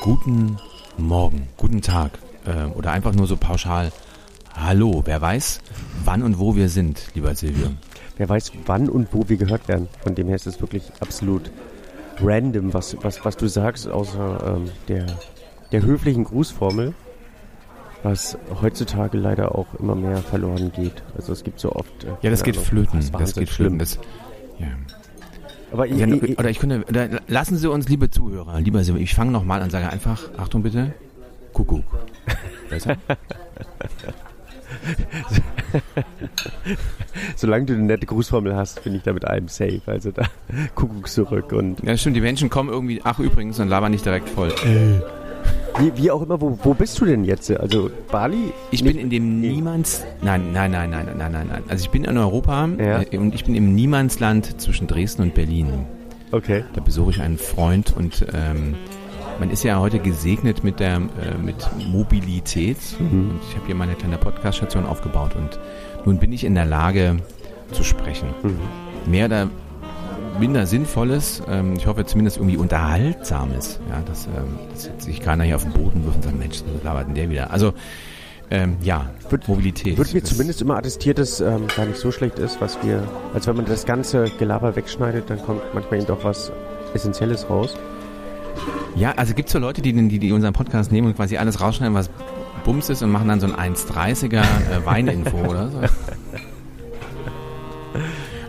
[0.00, 0.58] Guten
[0.98, 3.90] Morgen, guten Tag äh, oder einfach nur so pauschal
[4.54, 5.60] Hallo, wer weiß,
[6.04, 7.68] wann und wo wir sind, lieber Silvio.
[8.18, 9.88] Wer weiß, wann und wo wir gehört werden.
[10.02, 11.50] Von dem her ist es wirklich absolut
[12.20, 15.06] random, was, was, was du sagst, außer ähm, der,
[15.72, 16.94] der höflichen Grußformel,
[18.02, 21.02] was heutzutage leider auch immer mehr verloren geht.
[21.16, 22.04] Also es gibt so oft...
[22.04, 23.00] Äh, Ja, das geht Ahnung, flöten.
[23.00, 23.78] das, Das geht flöten.
[23.78, 23.98] Das,
[24.58, 24.66] ja.
[25.72, 29.14] Aber ich, ich, oder ich könnte, oder lassen Sie uns, liebe Zuhörer, lieber Silvio, ich
[29.14, 30.92] fange nochmal an, sage einfach, Achtung bitte,
[31.54, 31.84] Kuckuck.
[32.68, 32.96] Besser?
[37.36, 39.82] solange du eine nette Grußformel hast, bin ich da mit allem safe.
[39.86, 40.24] Also da
[40.74, 44.28] Kuckuck zurück und Ja, stimmt, die Menschen kommen irgendwie, ach übrigens, und labern nicht direkt
[44.28, 44.52] voll.
[45.78, 47.50] Wie, wie auch immer, wo, wo bist du denn jetzt?
[47.50, 48.52] Also Bali?
[48.70, 51.62] Ich bin in dem Niemands, nein, nein, nein, nein, nein, nein, nein.
[51.68, 53.02] Also ich bin in Europa Ja.
[53.02, 55.86] äh, und ich bin im Niemandsland zwischen Dresden und Berlin.
[56.30, 56.64] Okay.
[56.74, 58.74] Da besuche ich einen Freund und ähm,
[59.38, 63.94] man ist ja heute gesegnet mit der äh, mit Mobilität und ich habe hier meine
[63.94, 65.58] kleine Podcast-Station aufgebaut und
[66.04, 67.16] nun bin ich in der Lage
[67.72, 68.28] zu sprechen.
[69.06, 69.48] Mehr oder
[70.38, 74.58] minder Sinnvolles, ähm, ich hoffe zumindest irgendwie Unterhaltsames, ja, dass, ähm,
[74.96, 77.30] dass sich keiner hier auf den Boden wirft und sagt, Mensch, was labert denn der
[77.30, 77.50] wieder?
[77.50, 77.72] Also
[78.50, 79.96] ähm, ja, Wird- Mobilität.
[79.96, 83.46] Wird mir zumindest immer attestiert, dass ähm, gar nicht so schlecht ist, was wir, als
[83.46, 86.52] wenn man das ganze Gelaber wegschneidet, dann kommt manchmal eben doch was
[86.92, 87.74] Essentielles raus.
[88.94, 91.60] Ja, also gibt es so Leute, die, die, die unseren Podcast nehmen und quasi alles
[91.62, 92.10] rausschneiden, was
[92.64, 95.78] Bums ist und machen dann so ein 1,30er äh, Weininfo oder so.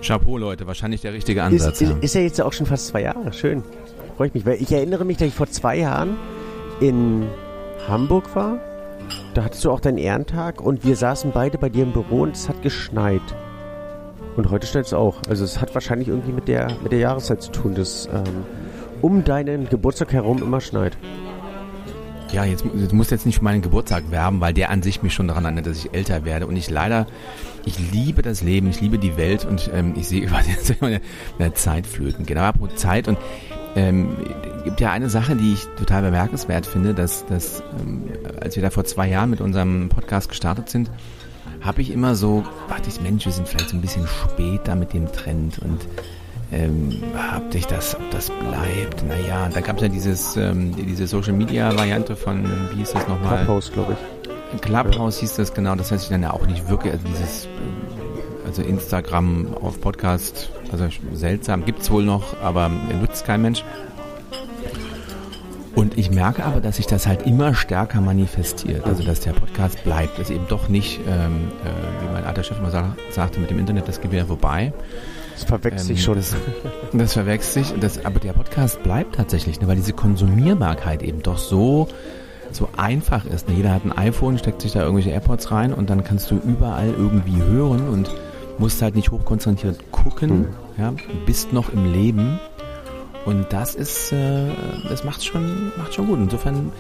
[0.04, 1.82] Chapeau, Leute, wahrscheinlich der richtige Ansatz.
[1.82, 1.96] Ist, ja.
[1.96, 3.32] ist, ist ja jetzt auch schon fast zwei Jahre.
[3.34, 3.64] Schön.
[4.18, 4.46] Freue ich mich.
[4.46, 6.18] Weil ich erinnere mich, dass ich vor zwei Jahren
[6.80, 7.28] in
[7.88, 8.60] Hamburg war.
[9.34, 12.36] Da hattest du auch deinen Ehrentag und wir saßen beide bei dir im Büro und
[12.36, 13.22] es hat geschneit.
[14.36, 15.22] Und heute schneit es auch.
[15.28, 18.46] Also es hat wahrscheinlich irgendwie mit der, mit der Jahreszeit zu tun, dass ähm,
[19.02, 20.98] um deinen Geburtstag herum immer schneit.
[22.32, 25.14] Ja, jetzt, jetzt muss jetzt nicht für meinen Geburtstag werben, weil der an sich mich
[25.14, 26.48] schon daran erinnert, dass ich älter werde.
[26.48, 27.06] Und ich leider,
[27.66, 30.88] ich liebe das Leben, ich liebe die Welt und ähm, ich sehe quasi jetzt immer
[30.88, 31.02] eine,
[31.40, 32.26] eine Zeitflöten.
[32.26, 33.18] Genau, apropos Zeit und
[33.76, 34.16] ähm,
[34.64, 38.10] gibt ja eine Sache, die ich total bemerkenswert finde, dass, dass ähm,
[38.40, 40.92] als wir da vor zwei Jahren mit unserem Podcast gestartet sind,
[41.62, 44.76] habe ich immer so, dachte ich, Mensch, wir sind vielleicht so ein bisschen spät da
[44.76, 45.80] mit dem Trend und
[46.52, 47.02] ähm,
[47.36, 49.08] ob dich das, ob das bleibt.
[49.08, 53.08] Naja, da gab es ja dieses, ähm, diese Social Media Variante von, wie hieß das
[53.08, 53.38] nochmal?
[53.38, 54.33] Clubhouse, glaube ich.
[54.62, 57.52] Clubhouse hieß das genau, das heißt ich dann ja auch nicht wirklich, also dieses, ähm,
[58.46, 63.64] also Instagram auf Podcast, also seltsam, gibt's wohl noch, aber nutzt kein Mensch.
[65.76, 69.84] Und ich merke aber, dass sich das halt immer stärker manifestiert, also dass der Podcast
[69.84, 73.50] bleibt, dass eben doch nicht, ähm, äh, wie mein alter Chef immer sa sagte, mit
[73.50, 74.72] dem Internet das Gewehr vorbei.
[75.34, 76.16] Das verwechselt Ähm, sich schon.
[76.16, 76.36] Das,
[76.94, 81.40] das verwechselt sich, das, aber der Podcast bleibt tatsächlich, ne, weil diese Konsumierbarkeit eben doch
[81.40, 81.88] so,
[82.56, 83.48] so einfach ist.
[83.50, 83.56] Ne?
[83.56, 86.90] Jeder hat ein iPhone, steckt sich da irgendwelche AirPods rein und dann kannst du überall
[86.98, 88.10] irgendwie hören und
[88.60, 90.46] musst halt nicht hochkonzentriert gucken, Mhm.
[90.78, 90.94] ja,
[91.26, 92.40] bist noch im Leben.
[93.26, 94.50] Und das ist, äh,
[94.90, 96.20] das macht schon, macht schon gut.
[96.20, 96.72] Insofern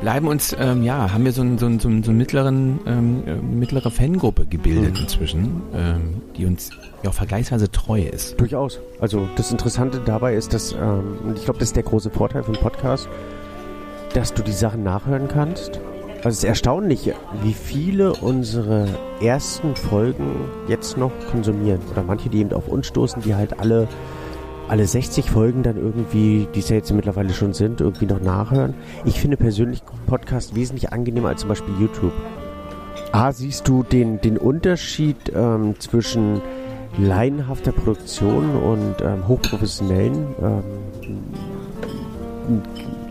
[0.00, 3.22] bleiben uns, ähm, ja, haben wir so, einen, so, einen, so, einen, einen mittleren, ähm,
[3.26, 5.00] äh, mittlere Fangruppe gebildet Mhm.
[5.02, 6.70] inzwischen, ähm, die uns
[7.02, 8.40] ja auch vergleichsweise treu ist.
[8.40, 8.78] Durchaus.
[9.00, 12.44] Also das Interessante dabei ist, dass, ähm, und ich glaube, das ist der große Vorteil
[12.44, 13.08] vom Podcast,
[14.14, 15.80] dass du die Sachen nachhören kannst.
[16.18, 18.88] Also es ist erstaunlich, wie viele unsere
[19.22, 20.34] ersten Folgen
[20.66, 21.80] jetzt noch konsumieren.
[21.92, 23.86] Oder manche, die eben auf uns stoßen, die halt alle,
[24.66, 28.74] alle 60 Folgen dann irgendwie, die es ja jetzt mittlerweile schon sind, irgendwie noch nachhören.
[29.04, 32.12] Ich finde persönlich Podcast wesentlich angenehmer als zum Beispiel YouTube.
[33.12, 36.40] A, siehst du den, den Unterschied ähm, zwischen
[36.98, 40.62] laienhafter Produktion und ähm, hochprofessionellen, ähm,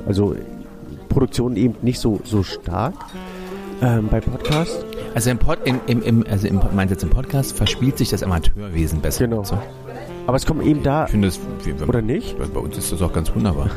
[0.05, 0.35] also
[1.07, 2.93] Produktion eben nicht so, so stark
[3.81, 4.85] ähm, bei Podcast.
[5.15, 8.09] Also im, Pod, im, im, im, also im, meinst du jetzt im Podcast verspielt sich
[8.09, 9.25] das Amateurwesen besser.
[9.27, 9.43] Genau.
[9.43, 9.57] So.
[10.27, 12.37] Aber es kommen eben da, Ich finde das, wir, oder nicht?
[12.53, 13.69] bei uns ist das auch ganz wunderbar.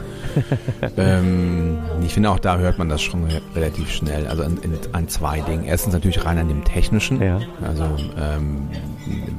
[0.96, 4.26] ähm, ich finde auch da hört man das schon re- relativ schnell.
[4.26, 5.64] Also an, in, an zwei Dingen.
[5.64, 7.22] Erstens natürlich rein an dem Technischen.
[7.22, 7.38] Ja.
[7.64, 7.84] Also
[8.18, 8.68] ähm,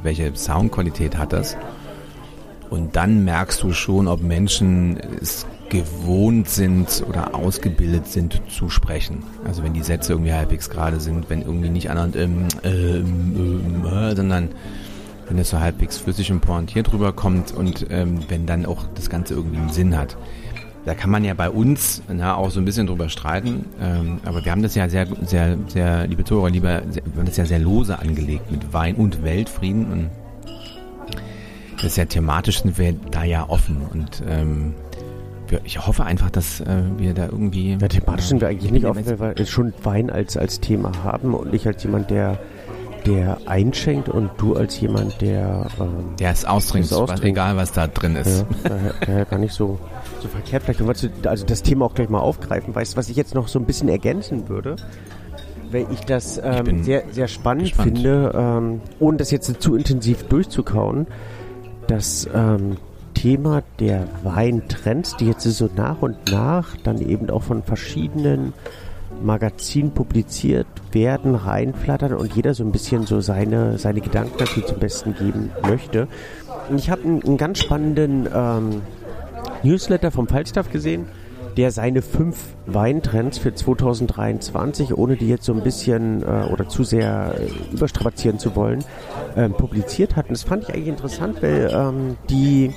[0.03, 1.57] welche Soundqualität hat das?
[2.69, 9.23] Und dann merkst du schon, ob Menschen es gewohnt sind oder ausgebildet sind zu sprechen.
[9.45, 13.85] Also wenn die Sätze irgendwie halbwegs gerade sind, wenn irgendwie nicht andauernd ähm, ähm, ähm,
[13.85, 14.50] äh, sondern
[15.29, 19.33] wenn es so halbwegs flüssig und pointiert rüberkommt und ähm, wenn dann auch das Ganze
[19.33, 20.18] irgendwie einen Sinn hat.
[20.83, 24.44] da kann man ja bei uns na, auch so ein bisschen drüber streiten, ähm, aber
[24.44, 27.59] wir haben das ja sehr, sehr, sehr, liebe Zuhörer, lieber, wir haben das ja sehr
[27.59, 30.09] lose angelegt mit Wein und Weltfrieden und
[31.75, 34.74] das ist ja thematisch sind wir da ja offen und ähm,
[35.63, 37.77] ich hoffe einfach, dass äh, wir da irgendwie.
[37.80, 41.33] Ja, thematisch sind wir eigentlich nicht offen, weil wir schon Wein als, als Thema haben
[41.33, 42.39] und nicht als jemand, der
[43.06, 46.92] der einschenkt und du als jemand, der ähm, der es austrinkt,
[47.24, 48.45] egal was da drin ist.
[48.63, 49.80] Ja, daher, daher gar nicht so,
[50.21, 50.63] so verkehrt.
[50.63, 50.89] Vielleicht können
[51.24, 52.74] wir also das Thema auch gleich mal aufgreifen.
[52.75, 54.75] Weißt du, was ich jetzt noch so ein bisschen ergänzen würde?
[55.71, 57.98] Weil ich das ähm, ich sehr, sehr spannend gespannt.
[57.98, 61.07] finde, ähm, ohne das jetzt zu intensiv durchzukauen,
[61.88, 62.77] das ähm,
[63.21, 68.51] Thema der Weintrends, die jetzt so nach und nach dann eben auch von verschiedenen
[69.21, 74.79] Magazinen publiziert werden, reinflattern und jeder so ein bisschen so seine, seine Gedanken dazu zum
[74.79, 76.07] Besten geben möchte.
[76.68, 78.81] Und ich habe einen, einen, ganz spannenden ähm,
[79.62, 81.06] Newsletter vom Falstaff gesehen,
[81.57, 86.83] der seine fünf Weintrends für 2023, ohne die jetzt so ein bisschen äh, oder zu
[86.83, 88.83] sehr äh, überstrapazieren zu wollen,
[89.35, 90.25] äh, publiziert hat.
[90.25, 92.74] Und das fand ich eigentlich interessant, weil ähm, die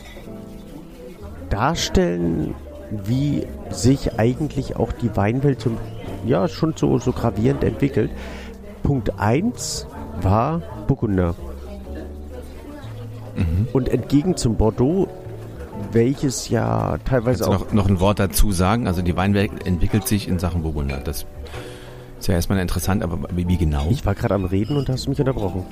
[1.55, 2.55] darstellen,
[2.91, 5.71] wie sich eigentlich auch die Weinwelt so,
[6.27, 8.11] ja, schon so, so gravierend entwickelt.
[8.83, 9.87] Punkt 1
[10.21, 11.35] war Burgunder.
[13.37, 13.69] Mhm.
[13.73, 15.09] Und entgegen zum Bordeaux
[15.93, 17.67] welches ja teilweise Kannst auch.
[17.67, 18.87] Noch, noch ein Wort dazu sagen?
[18.87, 20.99] Also die Weinwelt entwickelt sich in Sachen Burgunder.
[20.99, 21.27] Das
[22.19, 23.87] ist ja erstmal interessant, aber wie, wie genau?
[23.91, 25.65] Ich war gerade am Reden und hast mich unterbrochen.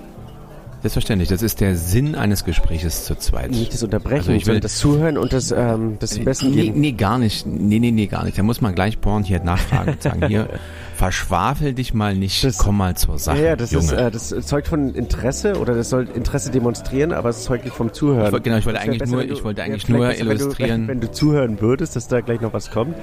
[0.83, 3.53] Selbstverständlich, das ist der Sinn eines Gespräches zu zweit.
[3.53, 6.73] Nicht das Unterbrechen, also ich will das Zuhören und das, ähm, das nee, Besten nee,
[6.75, 7.47] nee, gar nicht.
[7.47, 8.37] Nee, nee, nee, gar nicht.
[8.37, 10.49] Da muss man gleich porn hier nachfragen und sagen, hier,
[10.97, 13.45] verschwafel dich mal nicht, das, komm mal zur Sache.
[13.45, 13.87] Ja, das, Junge.
[13.87, 17.77] Ist, äh, das zeugt von Interesse oder das soll Interesse demonstrieren, aber es zeugt nicht
[17.77, 18.27] vom Zuhören.
[18.27, 20.71] Ich wollte, genau, ich wollte eigentlich besser, nur, du, ich wollte eigentlich ja, nur illustrieren.
[20.71, 22.97] Wenn du, wenn du zuhören würdest, dass da gleich noch was kommt.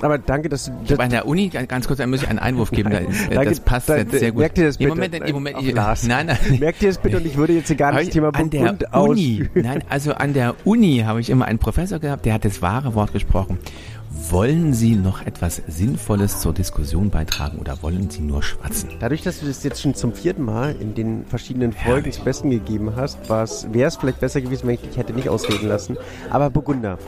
[0.00, 0.72] Aber danke, dass du.
[0.86, 2.90] Das an der Uni, ganz kurz, da muss ich einen Einwurf geben.
[2.90, 4.40] Da, ist, danke, das passt da, jetzt sehr gut.
[4.40, 4.90] Merk dir das bitte.
[4.90, 6.38] Im Moment, im Moment, ich, nein, nein.
[6.58, 8.76] Merk dir das bitte und ich würde jetzt hier gar nicht das Thema an der
[8.92, 9.48] Uni.
[9.54, 12.94] Nein, also an der Uni habe ich immer einen Professor gehabt, der hat das wahre
[12.94, 13.58] Wort gesprochen.
[14.30, 18.90] Wollen Sie noch etwas Sinnvolles zur Diskussion beitragen oder wollen Sie nur schwatzen?
[18.98, 22.12] Dadurch, dass du das jetzt schon zum vierten Mal in den verschiedenen Folgen ja.
[22.12, 25.68] zu Besten gegeben hast, wäre es vielleicht besser gewesen, wenn ich dich hätte nicht ausreden
[25.68, 25.96] lassen.
[26.30, 26.98] Aber Burgunder,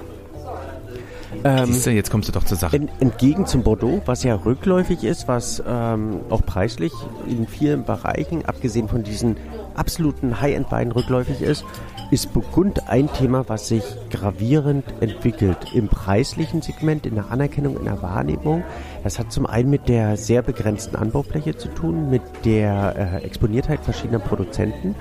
[1.44, 2.76] ähm, Siehst du, jetzt kommst du doch zur Sache.
[2.76, 6.92] In, entgegen zum Bordeaux, was ja rückläufig ist, was ähm, auch preislich
[7.28, 9.36] in vielen Bereichen, abgesehen von diesen
[9.74, 11.64] absoluten High-End-Weinen rückläufig ist,
[12.10, 17.84] ist Burgund ein Thema, was sich gravierend entwickelt im preislichen Segment, in der Anerkennung, in
[17.84, 18.64] der Wahrnehmung.
[19.04, 23.80] Das hat zum einen mit der sehr begrenzten Anbaufläche zu tun, mit der äh, Exponiertheit
[23.80, 24.94] verschiedener Produzenten,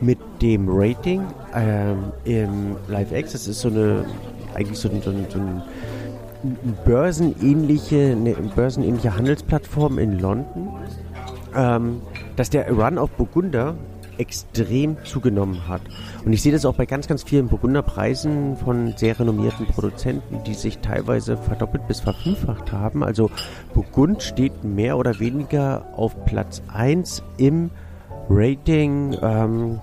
[0.00, 1.22] mit dem Rating
[1.54, 3.32] ähm, im LiveX.
[3.32, 4.04] Das ist so eine
[4.54, 5.62] eigentlich so, so, so ein
[6.84, 10.68] börsenähnliche, eine börsenähnliche Handelsplattform in London,
[11.54, 12.00] ähm,
[12.36, 13.74] dass der Run auf Burgunder
[14.18, 15.80] extrem zugenommen hat.
[16.24, 20.52] Und ich sehe das auch bei ganz, ganz vielen Burgunderpreisen von sehr renommierten Produzenten, die
[20.54, 23.02] sich teilweise verdoppelt bis verfünffacht haben.
[23.02, 23.30] Also
[23.72, 27.70] Burgund steht mehr oder weniger auf Platz 1 im
[28.28, 29.80] Rating ähm,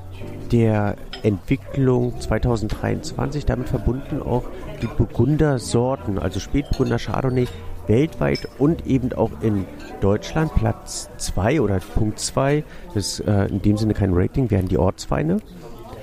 [0.52, 4.44] der Entwicklung 2023, damit verbunden auch
[4.82, 7.48] die Burgunder-Sorten, also Spätburgunder Chardonnay,
[7.88, 9.66] weltweit und eben auch in
[10.02, 12.64] Deutschland Platz 2 oder Punkt 2,
[12.94, 15.40] das ist äh, in dem Sinne kein Rating, wären die Ortsweine.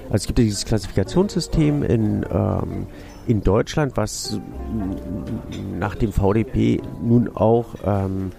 [0.04, 2.86] Also es gibt ja dieses Klassifikationssystem in, ähm,
[3.26, 4.40] in Deutschland, was
[5.78, 8.32] nach dem VDP nun auch ähm,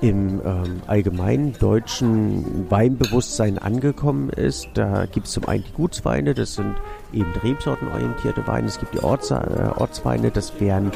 [0.00, 4.68] im ähm, allgemeinen deutschen Weinbewusstsein angekommen ist.
[4.74, 6.74] Da gibt es zum einen die Gutsweine, das sind
[7.12, 8.68] eben rebsortenorientierte Weine.
[8.68, 9.34] Es gibt die Orts, äh,
[9.76, 10.92] Ortsweine, das wären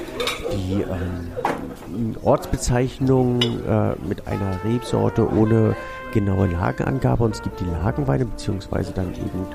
[0.53, 5.75] die ähm, Ortsbezeichnungen äh, mit einer Rebsorte ohne
[6.13, 7.25] genaue Lagenangabe.
[7.25, 9.47] Und es gibt die Lagenweine, beziehungsweise dann eben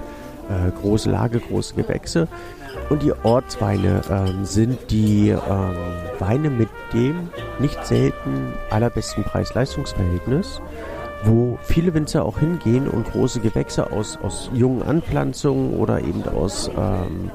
[0.49, 2.27] äh, große Lage, große Gewächse.
[2.89, 5.75] Und die Ortsweine ähm, sind die ähm,
[6.19, 7.29] Weine mit dem
[7.59, 10.61] nicht selten allerbesten Preis-Leistungs-Verhältnis,
[11.23, 16.69] wo viele Winzer auch hingehen und große Gewächse aus, aus jungen Anpflanzungen oder eben aus,
[16.77, 17.31] ähm,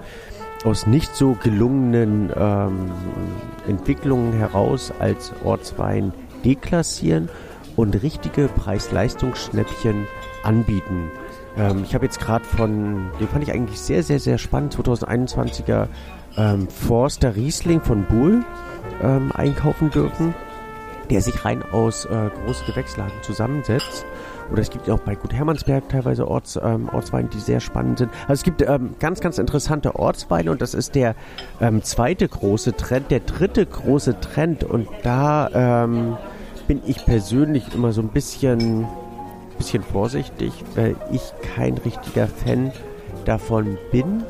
[0.64, 2.90] aus nicht so gelungenen ähm,
[3.66, 6.12] Entwicklungen heraus als Ortswein
[6.44, 7.28] deklassieren
[7.76, 10.06] und richtige Preis-Leistungsschnäppchen
[10.42, 11.11] anbieten.
[11.56, 15.88] Ähm, ich habe jetzt gerade von, den fand ich eigentlich sehr, sehr, sehr spannend, 2021er
[16.37, 18.44] ähm, Forster Riesling von Buhl
[19.02, 20.35] ähm, einkaufen dürfen,
[21.11, 24.06] der sich rein aus äh, großen Gewächslagen zusammensetzt
[24.52, 28.11] oder es gibt auch bei Gut Hermannsberg teilweise Orts, ähm, Ortsweine, die sehr spannend sind.
[28.23, 31.14] Also es gibt ähm, ganz, ganz interessante Ortsweine und das ist der
[31.61, 33.11] ähm, zweite große Trend.
[33.11, 36.16] Der dritte große Trend und da ähm,
[36.68, 38.87] bin ich persönlich immer so ein bisschen,
[39.52, 41.23] bisschen vorsichtig, weil ich
[41.54, 42.73] kein richtiger Fan
[43.25, 44.25] davon bin.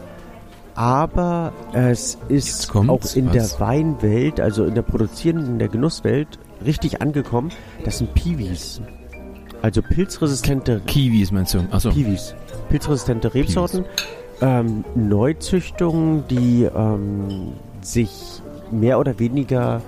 [0.74, 3.56] Aber es ist auch in was?
[3.56, 7.50] der Weinwelt, also in der produzierenden, in der Genusswelt, richtig angekommen.
[7.84, 8.80] Das sind Piwis.
[9.60, 10.80] Also pilzresistente.
[10.86, 11.60] Kiwis meinst du?
[11.70, 11.90] Achso.
[11.90, 12.34] Piwis.
[12.68, 13.84] Pilzresistente Rebsorten.
[14.40, 17.52] Ähm, Neuzüchtungen, die ähm,
[17.82, 19.82] sich mehr oder weniger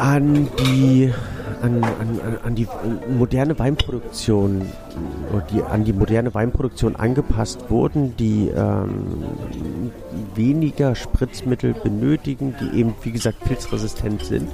[0.00, 1.12] an die,
[1.60, 2.66] an, an, an die
[3.18, 4.62] moderne Weinproduktion
[5.52, 9.06] die an die moderne Weinproduktion angepasst wurden, die ähm,
[10.34, 14.48] weniger Spritzmittel benötigen, die eben wie gesagt pilzresistent sind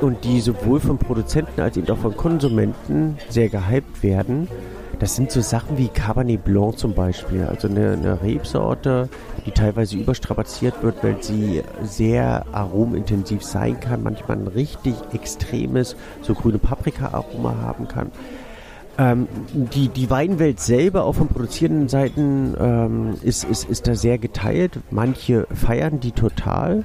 [0.00, 4.48] und die sowohl von Produzenten als eben auch von Konsumenten sehr gehypt werden.
[4.98, 9.10] Das sind so Sachen wie Cabernet Blanc zum Beispiel, also eine, eine Rebsorte,
[9.44, 16.32] die teilweise überstrapaziert wird, weil sie sehr aromintensiv sein kann, manchmal ein richtig extremes, so
[16.32, 18.10] grüne Paprika-Aroma haben kann.
[18.98, 24.16] Ähm, die, die Weinwelt selber, auch von produzierenden Seiten, ähm, ist, ist, ist da sehr
[24.16, 24.80] geteilt.
[24.90, 26.84] Manche feiern die total.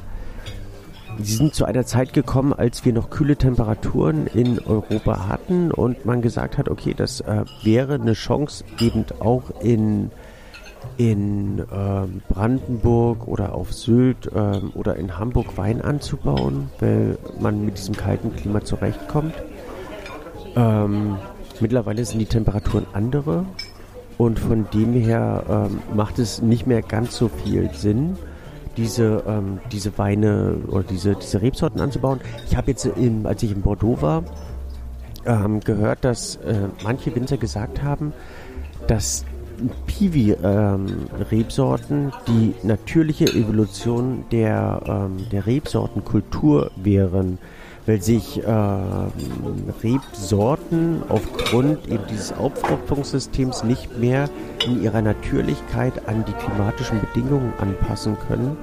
[1.20, 6.06] Sie sind zu einer Zeit gekommen, als wir noch kühle Temperaturen in Europa hatten und
[6.06, 10.12] man gesagt hat, okay, das äh, wäre eine Chance, eben auch in,
[10.98, 17.77] in ähm, Brandenburg oder auf Sylt ähm, oder in Hamburg Wein anzubauen, weil man mit
[17.77, 19.36] diesem kalten Klima zurechtkommt.
[20.56, 21.18] Ähm,
[21.60, 23.46] mittlerweile sind die Temperaturen andere
[24.18, 28.18] und von dem her ähm, macht es nicht mehr ganz so viel Sinn
[28.81, 32.19] diese, ähm, diese Weine oder diese, diese Rebsorten anzubauen.
[32.50, 34.23] Ich habe jetzt, in, als ich in Bordeaux war,
[35.25, 38.13] ähm, gehört, dass äh, manche Winzer gesagt haben,
[38.88, 39.25] dass
[39.85, 47.38] Piwi-Rebsorten ähm, die natürliche Evolution der, ähm, der Rebsortenkultur wären
[47.85, 48.51] weil sich äh,
[49.83, 54.29] Rebsorten aufgrund eben dieses Aufopferungssystems nicht mehr
[54.65, 58.57] in ihrer Natürlichkeit an die klimatischen Bedingungen anpassen können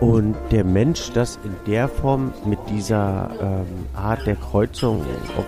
[0.00, 5.02] und der Mensch das in der Form mit dieser ähm, Art der Kreuzung
[5.36, 5.44] auf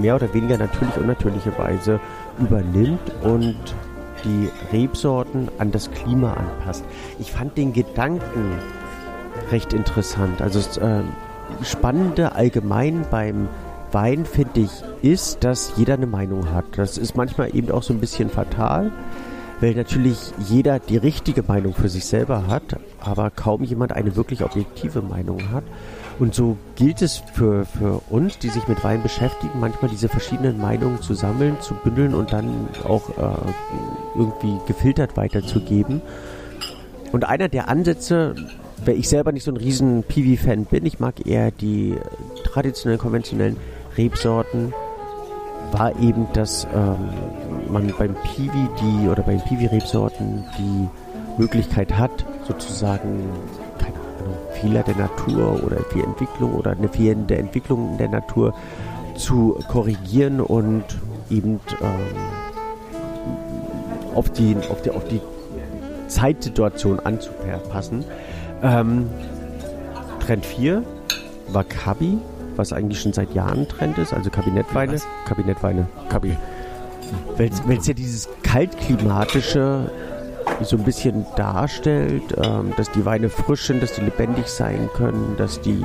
[0.00, 2.00] mehr oder weniger natürlich unnatürliche Weise
[2.38, 3.56] übernimmt und
[4.24, 6.84] die Rebsorten an das Klima anpasst.
[7.18, 8.58] Ich fand den Gedanken
[9.50, 10.40] recht interessant.
[10.42, 11.02] Also es, äh,
[11.62, 13.48] Spannende allgemein beim
[13.92, 14.70] Wein, finde ich,
[15.02, 16.64] ist, dass jeder eine Meinung hat.
[16.76, 18.90] Das ist manchmal eben auch so ein bisschen fatal,
[19.64, 24.44] weil natürlich jeder die richtige Meinung für sich selber hat, aber kaum jemand eine wirklich
[24.44, 25.64] objektive Meinung hat.
[26.18, 30.60] Und so gilt es für, für uns, die sich mit Wein beschäftigen, manchmal diese verschiedenen
[30.60, 36.02] Meinungen zu sammeln, zu bündeln und dann auch äh, irgendwie gefiltert weiterzugeben.
[37.12, 38.34] Und einer der Ansätze,
[38.84, 41.94] weil ich selber nicht so ein riesen Piwi-Fan bin, ich mag eher die
[42.44, 43.56] traditionellen, konventionellen
[43.96, 44.74] Rebsorten,
[45.78, 47.10] war eben, dass ähm,
[47.68, 50.88] man beim Piwi die oder bei den Piwi-Rebsorten die
[51.36, 53.28] Möglichkeit hat, sozusagen,
[53.78, 58.54] keine Ahnung, Fehler der Natur oder Entwicklung oder eine fehlende Entwicklung in der Natur
[59.16, 60.84] zu korrigieren und
[61.30, 62.16] eben ähm,
[64.14, 65.20] auf, die, auf, die, auf die
[66.06, 68.04] Zeitsituation anzupassen.
[68.62, 69.08] Ähm,
[70.20, 70.84] Trend 4
[71.48, 72.18] war Kabi,
[72.56, 74.94] was eigentlich schon seit Jahren Trend ist, also Kabinettweine.
[74.94, 75.06] Was?
[75.26, 76.36] Kabinettweine, Kabi.
[77.36, 79.90] Weil es ja dieses kaltklimatische
[80.62, 85.34] so ein bisschen darstellt, ähm, dass die Weine frisch sind, dass die lebendig sein können,
[85.36, 85.84] dass die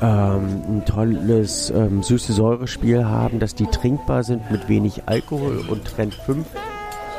[0.00, 5.84] ähm, ein tolles ähm, süße Säurespiel haben, dass die trinkbar sind mit wenig Alkohol und
[5.84, 6.46] Trend 5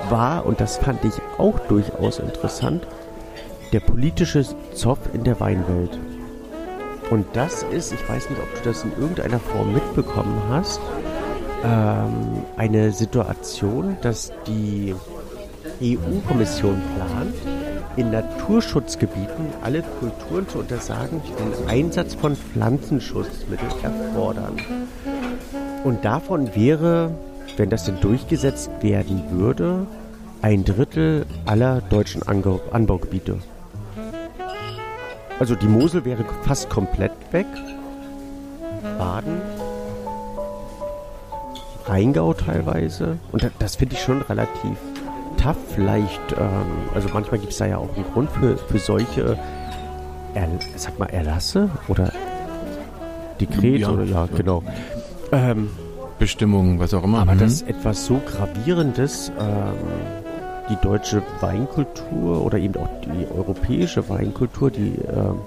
[0.10, 2.86] war, und das fand ich auch durchaus interessant,
[3.72, 5.98] der politische Zoff in der Weinwelt.
[7.14, 10.82] Und das ist, ich weiß nicht, ob du das in irgendeiner Form mitbekommen hast,
[11.64, 14.96] ähm, eine Situation, dass die
[15.80, 17.36] EU-Kommission plant,
[17.98, 24.58] in Naturschutzgebieten alle Kulturen zu untersagen, die den Einsatz von Pflanzenschutzmitteln erfordern.
[25.84, 27.12] Und davon wäre,
[27.58, 29.86] wenn das denn durchgesetzt werden würde,
[30.42, 33.38] ein Drittel aller deutschen Anbaugebiete.
[35.40, 37.48] Also die Mosel wäre fast komplett weg.
[38.98, 39.42] Baden.
[41.86, 43.18] Rheingau teilweise.
[43.32, 44.78] Und das finde ich schon relativ
[45.42, 45.58] tough.
[45.76, 49.38] Vielleicht, ähm, also manchmal gibt es da ja auch einen Grund für, für solche,
[50.34, 52.12] er, sag mal, Erlasse oder
[53.40, 54.64] Dekret ja, oder ja, genau.
[55.32, 55.70] Ähm,
[56.20, 57.20] Bestimmung, was auch immer.
[57.20, 57.40] Aber Mhm.
[57.40, 60.23] dass etwas so Gravierendes ähm,
[60.70, 65.40] die deutsche Weinkultur oder eben auch die europäische Weinkultur, die ähm,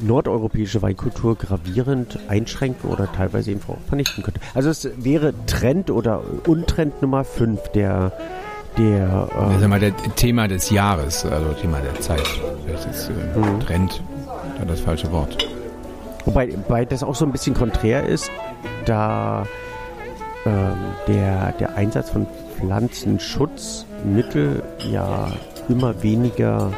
[0.00, 4.40] nordeuropäische Weinkultur gravierend einschränken oder teilweise eben auch vernichten könnte.
[4.54, 8.12] Also es wäre Trend oder Untrend Nummer 5 der
[8.78, 12.22] der Das ist ähm, mal der Thema des Jahres, also Thema der Zeit.
[12.64, 13.60] Vielleicht ist äh, Mhm.
[13.60, 14.02] Trend
[14.58, 15.36] da das falsche Wort.
[16.24, 18.30] Wobei, wobei das auch so ein bisschen konträr ist,
[18.84, 19.46] da
[20.46, 25.30] ähm, der, der Einsatz von Pflanzenschutzmittel ja
[25.68, 26.72] immer weniger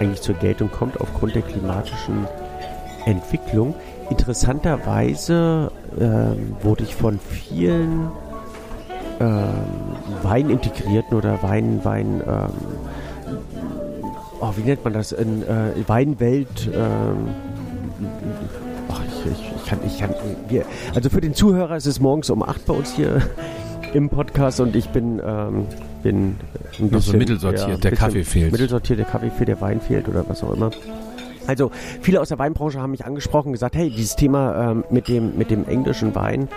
[0.00, 2.26] eigentlich zur Geltung kommt aufgrund der klimatischen
[3.04, 3.74] Entwicklung.
[4.10, 8.08] Interessanterweise ähm, wurde ich von vielen
[9.20, 9.48] ähm,
[10.22, 12.50] Weinintegrierten oder Wein, Wein, ähm,
[14.40, 17.28] oh, wie nennt man das, in äh, Weinwelt, ähm,
[19.24, 20.14] ich, ich, ich kann, ich kann,
[20.48, 23.22] wir, also für den Zuhörer ist es morgens um 8 bei uns hier
[23.94, 25.66] im Podcast und ich bin, ähm,
[26.02, 26.36] bin
[26.78, 28.52] ein Noch so mittelsortiert, ein der bisschen Kaffee fehlt.
[28.52, 30.70] Mittelsortiert, der Kaffee fehlt, der Wein fehlt oder was auch immer.
[31.46, 31.70] Also
[32.02, 35.36] viele aus der Weinbranche haben mich angesprochen und gesagt, hey, dieses Thema ähm, mit, dem,
[35.38, 36.48] mit dem englischen Wein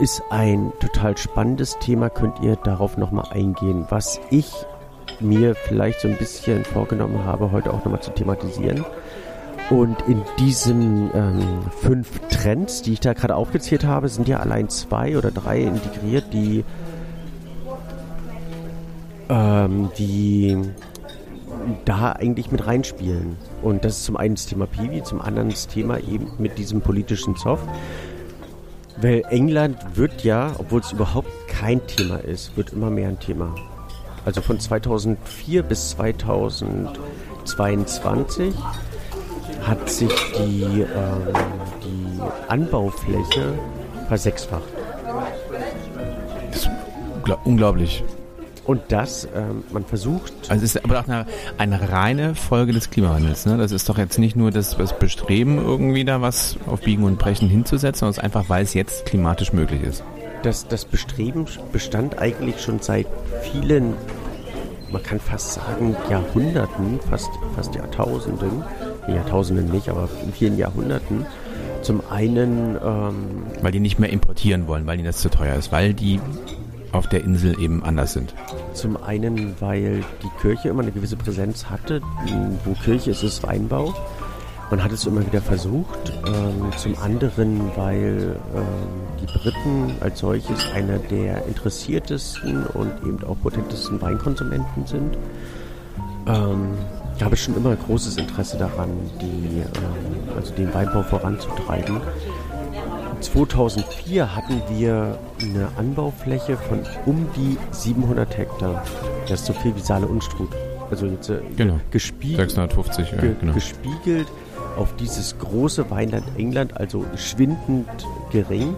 [0.00, 2.08] ist ein total spannendes Thema.
[2.08, 3.84] Könnt ihr darauf nochmal eingehen?
[3.90, 4.50] Was ich
[5.20, 8.84] mir vielleicht so ein bisschen vorgenommen habe, heute auch nochmal zu thematisieren.
[9.70, 14.68] Und in diesen ähm, fünf Trends, die ich da gerade aufgezählt habe, sind ja allein
[14.68, 16.64] zwei oder drei integriert, die,
[19.28, 20.58] ähm, die
[21.84, 23.36] da eigentlich mit reinspielen.
[23.62, 26.80] Und das ist zum einen das Thema Piwi, zum anderen das Thema eben mit diesem
[26.80, 27.60] politischen Zoff.
[29.00, 33.54] Weil England wird ja, obwohl es überhaupt kein Thema ist, wird immer mehr ein Thema.
[34.24, 38.54] Also von 2004 bis 2022
[39.66, 41.34] hat sich die, ähm,
[41.84, 43.54] die Anbaufläche
[44.08, 44.62] versechsfacht.
[46.50, 46.70] Das ist
[47.24, 48.04] ungla- unglaublich.
[48.64, 51.26] Und das, ähm, man versucht, Also es ist aber auch eine,
[51.58, 53.44] eine reine Folge des Klimawandels.
[53.44, 53.56] Ne?
[53.56, 57.18] Das ist doch jetzt nicht nur das, das Bestreben, irgendwie da was auf Biegen und
[57.18, 60.04] Brechen hinzusetzen, sondern es ist einfach, weil es jetzt klimatisch möglich ist.
[60.44, 63.06] das, das Bestreben bestand eigentlich schon seit
[63.52, 63.94] vielen,
[64.92, 68.62] man kann fast sagen, Jahrhunderten, fast, fast Jahrtausenden,
[69.08, 71.26] Jahrtausenden nicht, aber in vielen Jahrhunderten.
[71.82, 75.72] Zum einen, ähm, Weil die nicht mehr importieren wollen, weil ihnen das zu teuer ist,
[75.72, 76.20] weil die
[76.92, 78.34] auf der Insel eben anders sind.
[78.74, 82.00] zum einen, weil die Kirche immer eine gewisse Präsenz hatte.
[82.64, 83.94] Wo Kirche ist, ist Weinbau.
[84.70, 86.12] Man hat es immer wieder versucht.
[86.26, 88.64] Ähm, zum anderen, weil ähm,
[89.20, 95.16] die Briten als solches einer der interessiertesten und eben auch potentesten Weinkonsumenten sind.
[96.26, 96.68] Ähm,
[97.22, 102.00] gab es schon immer großes Interesse daran, die, ähm, also den Weinbau voranzutreiben.
[103.20, 108.82] 2004 hatten wir eine Anbaufläche von um die 700 Hektar.
[109.28, 110.50] Das ist so viel wie Saale Unstrut.
[110.90, 111.78] Also jetzt äh, Genau.
[111.92, 113.52] gespiegelt, 650, ja, ge genau.
[113.52, 114.26] gespiegelt
[114.76, 117.86] auf dieses große Weinland England, also schwindend
[118.32, 118.74] gering.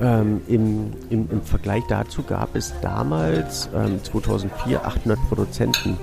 [0.00, 5.96] Ähm, im, im, Im Vergleich dazu gab es damals, ähm, 2004, 800 Produzenten.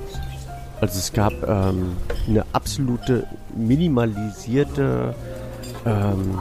[0.85, 5.15] Also es gab ähm, eine absolute minimalisierte,
[5.83, 6.37] ähm,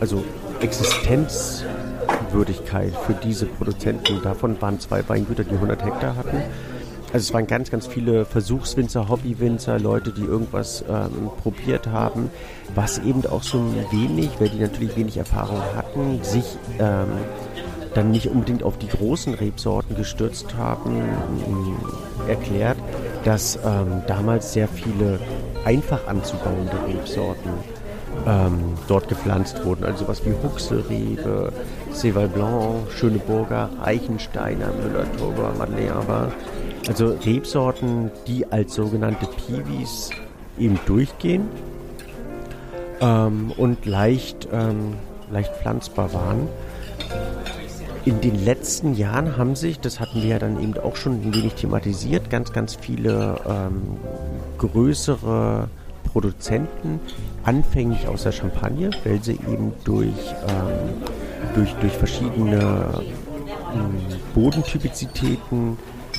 [0.00, 0.24] also
[0.60, 4.20] Existenzwürdigkeit für diese Produzenten.
[4.24, 6.38] Davon waren zwei Weingüter, die 100 Hektar hatten.
[7.12, 12.32] Also es waren ganz, ganz viele Versuchswinzer, Hobbywinzer, Leute, die irgendwas ähm, probiert haben,
[12.74, 17.06] was eben auch so wenig, weil die natürlich wenig Erfahrung hatten, sich ähm,
[17.96, 22.76] dann nicht unbedingt auf die großen Rebsorten gestürzt haben, mh, erklärt,
[23.24, 25.18] dass ähm, damals sehr viele
[25.64, 27.50] einfach anzubauende Rebsorten
[28.26, 29.84] ähm, dort gepflanzt wurden.
[29.84, 31.52] Also sowas wie Huxelrebe,
[31.92, 36.32] Cheval Blanc, Schöneburger, Eichensteiner, Müller-Turber, Madeleine
[36.88, 40.10] Also Rebsorten, die als sogenannte Piwis
[40.58, 41.48] eben durchgehen
[43.00, 44.94] ähm, und leicht, ähm,
[45.30, 46.48] leicht pflanzbar waren.
[48.06, 51.34] In den letzten Jahren haben sich, das hatten wir ja dann eben auch schon ein
[51.34, 53.82] wenig thematisiert, ganz, ganz viele ähm,
[54.58, 55.68] größere
[56.04, 57.00] Produzenten,
[57.42, 60.06] anfänglich aus der Champagne, weil sie eben durch,
[60.46, 61.02] ähm,
[61.56, 63.02] durch, durch verschiedene
[63.74, 63.96] ähm,
[64.36, 65.76] Bodentypizitäten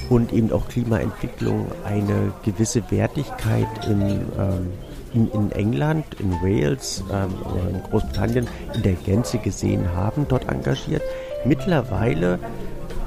[0.10, 4.02] und eben auch Klimaentwicklung eine gewisse Wertigkeit in,
[4.38, 4.73] ähm,
[5.13, 7.34] in, in England, in Wales, ähm,
[7.73, 11.02] in Großbritannien in der Gänze gesehen haben, dort engagiert.
[11.47, 12.39] Mittlerweile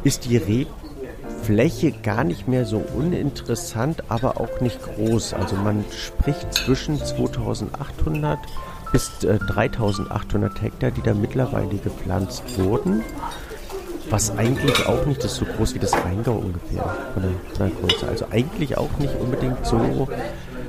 [0.03, 5.35] ist die Rebfläche gar nicht mehr so uninteressant, aber auch nicht groß.
[5.35, 8.38] Also man spricht zwischen 2800
[8.92, 13.03] bis äh, 3800 Hektar, die da mittlerweile gepflanzt wurden.
[14.09, 17.76] Was eigentlich auch nicht, ist so groß wie das Rheingau ungefähr von der, von der
[17.76, 18.09] Größe.
[18.09, 20.09] Also eigentlich auch nicht unbedingt so,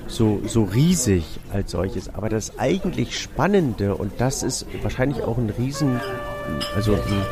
[0.07, 2.13] so, so riesig als solches.
[2.13, 5.99] Aber das eigentlich Spannende, und das ist wahrscheinlich auch ein Riesen,
[6.75, 7.25] also ein,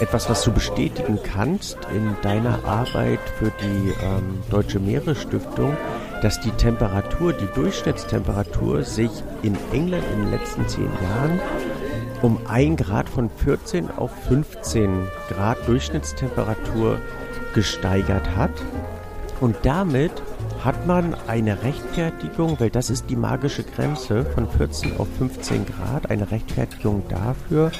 [0.00, 5.76] etwas, was du bestätigen kannst in deiner Arbeit für die ähm, Deutsche Meeresstiftung,
[6.22, 9.10] dass die Temperatur, die Durchschnittstemperatur sich
[9.42, 11.40] in England in den letzten zehn Jahren
[12.22, 16.98] um ein Grad von 14 auf 15 Grad Durchschnittstemperatur
[17.54, 18.50] gesteigert hat.
[19.40, 20.10] Und damit
[20.64, 26.10] hat man eine Rechtfertigung, weil das ist die magische Grenze von 14 auf 15 Grad,
[26.10, 27.70] eine Rechtfertigung dafür,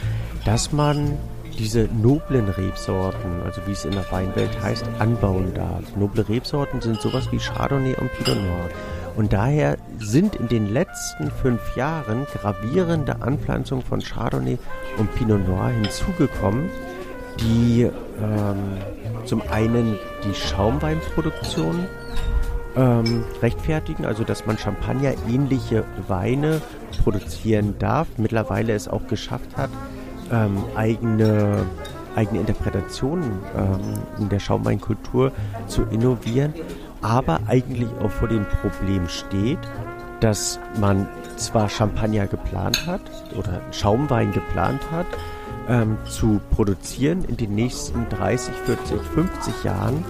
[0.45, 1.19] dass man
[1.59, 5.97] diese noblen Rebsorten, also wie es in der Weinwelt heißt, anbauen darf.
[5.97, 8.71] Noble Rebsorten sind sowas wie Chardonnay und Pinot Noir.
[9.16, 14.59] Und daher sind in den letzten fünf Jahren gravierende Anpflanzungen von Chardonnay
[14.97, 16.71] und Pinot Noir hinzugekommen,
[17.40, 18.79] die ähm,
[19.25, 21.87] zum einen die Schaumweinproduktion
[22.77, 26.61] ähm, rechtfertigen, also dass man Champagner ähnliche Weine
[27.03, 29.71] produzieren darf, mittlerweile es auch geschafft hat,
[30.33, 31.64] ähm, eigene,
[32.17, 33.81] eigene Interpretationen ähm,
[34.19, 35.33] in der Schaumweinkultur
[35.67, 36.55] zu innovieren,
[37.03, 39.59] aber eigentlich auch vor dem Problem steht,
[40.21, 43.01] dass man zwar Champagner geplant hat
[43.37, 45.07] oder Schaumwein geplant hat,
[45.69, 50.05] ähm, zu produzieren in den nächsten 30, 40, 50 Jahren.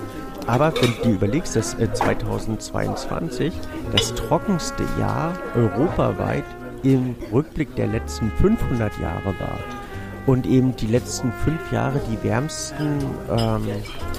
[0.47, 3.53] Aber wenn du dir überlegst, dass äh, 2022
[3.93, 6.45] das trockenste Jahr europaweit
[6.83, 9.59] im Rückblick der letzten 500 Jahre war
[10.29, 12.99] und eben die letzten fünf Jahre die wärmsten,
[13.31, 13.62] ähm,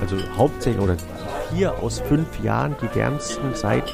[0.02, 0.98] also hauptsächlich oder
[1.52, 3.93] vier aus fünf Jahren die wärmsten seit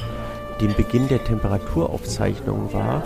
[0.62, 3.04] dem Beginn der Temperaturaufzeichnung war,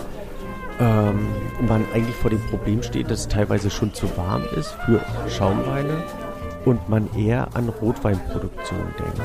[0.79, 1.27] ähm,
[1.67, 6.03] man eigentlich vor dem Problem steht, dass es teilweise schon zu warm ist für Schaumweine
[6.63, 9.21] und man eher an Rotweinproduktion denkt.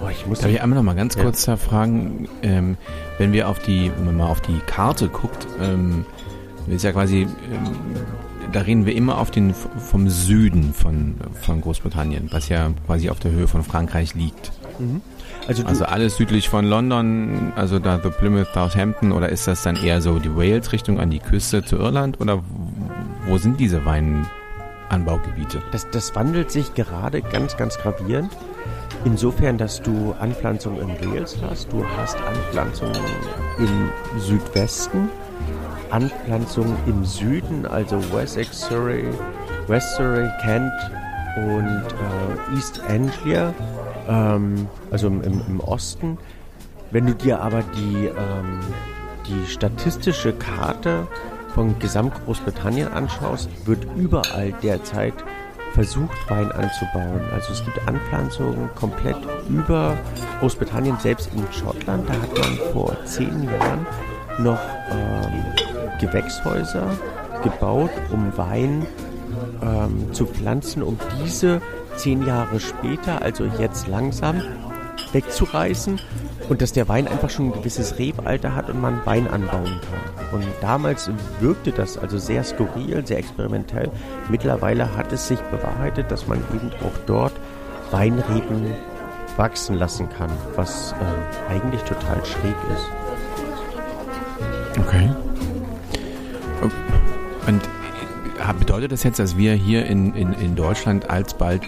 [0.00, 1.24] Oh, ich muss Darf ich einmal noch mal ganz ja.
[1.24, 2.76] kurz da fragen, ähm,
[3.18, 6.06] wenn wir auf die, wenn man mal auf die Karte guckt, ähm,
[6.68, 7.76] ist ja quasi ähm,
[8.52, 13.18] da reden wir immer auf den, vom Süden von, von Großbritannien, was ja quasi auf
[13.18, 14.52] der Höhe von Frankreich liegt.
[14.78, 15.02] Mhm.
[15.46, 19.76] Also, also, alles südlich von London, also da the Plymouth, Southampton, oder ist das dann
[19.76, 22.20] eher so die Wales-Richtung an die Küste zu Irland?
[22.20, 22.42] Oder
[23.26, 25.62] wo sind diese Weinanbaugebiete?
[25.72, 28.30] Das, das wandelt sich gerade ganz, ganz gravierend.
[29.04, 33.00] Insofern, dass du Anpflanzungen in Wales hast, du hast Anpflanzungen
[33.58, 35.08] im Südwesten,
[35.90, 39.04] Anpflanzungen im Süden, also Wessex, Surrey,
[39.66, 40.72] West Surrey, Kent
[41.36, 43.54] und äh, East Anglia,
[44.08, 46.18] ähm, also im, im, Osten.
[46.90, 48.60] Wenn du dir aber die, ähm,
[49.26, 51.06] die statistische Karte
[51.54, 55.14] von Gesamtgroßbritannien anschaust, wird überall derzeit
[55.74, 57.20] versucht, Wein anzubauen.
[57.32, 59.96] Also es gibt Anpflanzungen komplett über
[60.40, 62.08] Großbritannien, selbst in Schottland.
[62.08, 63.86] Da hat man vor zehn Jahren
[64.38, 65.67] noch ähm,
[66.00, 66.90] Gewächshäuser
[67.42, 68.86] gebaut, um Wein
[69.62, 71.60] ähm, zu pflanzen, um diese
[71.96, 74.42] zehn Jahre später, also jetzt langsam,
[75.12, 76.00] wegzureißen
[76.48, 80.40] und dass der Wein einfach schon ein gewisses Rebalter hat und man Wein anbauen kann.
[80.40, 83.90] Und damals wirkte das also sehr skurril, sehr experimentell.
[84.28, 87.32] Mittlerweile hat es sich bewahrheitet, dass man eben auch dort
[87.90, 88.74] Weinreben
[89.36, 92.90] wachsen lassen kann, was äh, eigentlich total schräg ist.
[94.78, 95.10] Okay.
[96.60, 97.62] Und
[98.38, 101.62] äh, bedeutet das jetzt, dass wir hier in, in, in Deutschland alsbald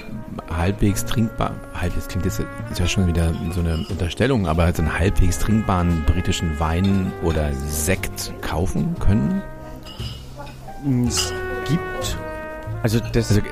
[0.50, 4.98] halbwegs trinkbar, halbwegs klingt jetzt ist ja schon wieder so eine Unterstellung, aber also einen
[4.98, 9.42] halbwegs trinkbaren britischen Wein oder Sekt kaufen können?
[11.06, 11.32] Es
[11.68, 12.16] gibt
[12.82, 13.42] also das, also,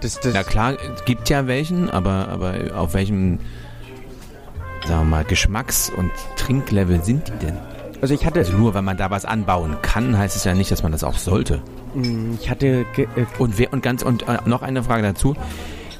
[0.00, 3.40] das, das Na klar, es gibt ja welchen, aber, aber auf welchem
[4.86, 7.58] sagen wir mal, Geschmacks- und Trinklevel sind die denn?
[8.00, 8.40] Also ich hatte.
[8.40, 11.04] Also nur weil man da was anbauen kann, heißt es ja nicht, dass man das
[11.04, 11.60] auch sollte.
[11.94, 12.86] Mm, ich hatte.
[12.96, 13.06] Äh,
[13.38, 15.34] und wer und ganz und äh, noch eine Frage dazu.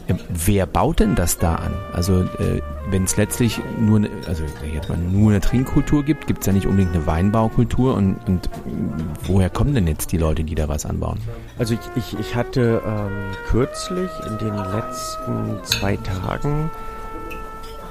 [0.09, 1.75] Äh, wer baut denn das da an?
[1.93, 6.41] Also äh, wenn es letztlich nur, ne, also jetzt mal nur eine Trinkkultur gibt, gibt
[6.41, 8.49] es ja nicht unbedingt eine Weinbaukultur und, und
[9.25, 11.19] woher kommen denn jetzt die Leute, die da was anbauen?
[11.59, 16.71] Also ich, ich, ich hatte ähm, kürzlich in den letzten zwei Tagen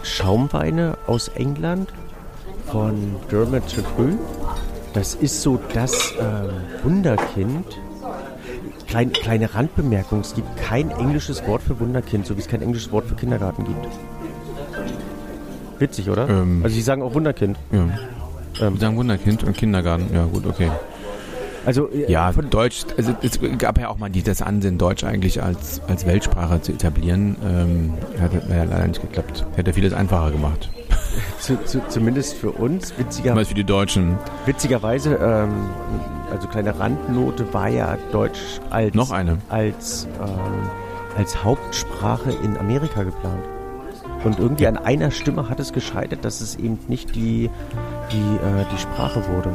[0.04, 1.90] Schaumweine aus England
[2.72, 4.18] von Dermot Chagrue.
[4.94, 7.66] Das ist so das äh, Wunderkind.
[8.88, 12.92] Kleine, kleine Randbemerkung, es gibt kein englisches Wort für Wunderkind, so wie es kein englisches
[12.92, 13.88] Wort für Kindergarten gibt.
[15.80, 16.30] Witzig, oder?
[16.30, 17.58] Ähm, also sie sagen auch Wunderkind.
[17.72, 17.88] Ja.
[18.62, 20.72] Ähm, sagen Wunderkind und Kindergarten, ja gut, okay.
[21.66, 25.42] Also äh, ja, Deutsch, also es gab ja auch mal die, das Ansinnen, Deutsch eigentlich
[25.42, 27.36] als, als Weltsprache zu etablieren.
[27.44, 29.46] Ähm, hat ja leider nicht geklappt.
[29.56, 30.70] Hätte vieles einfacher gemacht.
[31.40, 33.46] Zu, zu, zumindest für uns, witzigerweise.
[33.50, 34.18] für die Deutschen.
[34.46, 35.70] Witzigerweise, ähm,
[36.30, 39.38] also kleine Randnote war ja Deutsch als, Noch eine.
[39.48, 40.70] als, ähm,
[41.16, 43.44] als Hauptsprache in Amerika geplant.
[44.26, 47.50] Und irgendwie an einer Stimme hat es gescheitert, dass es eben nicht die,
[48.12, 49.54] die, äh, die Sprache wurde.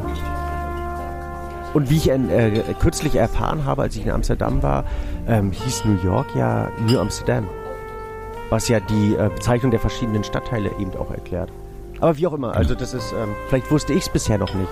[1.73, 4.83] Und wie ich äh, kürzlich erfahren habe, als ich in Amsterdam war,
[5.27, 7.47] ähm, hieß New York ja New Amsterdam.
[8.49, 11.49] Was ja die äh, Bezeichnung der verschiedenen Stadtteile eben auch erklärt.
[12.01, 14.69] Aber wie auch immer, also das ist, ähm, vielleicht wusste ich es bisher noch nicht.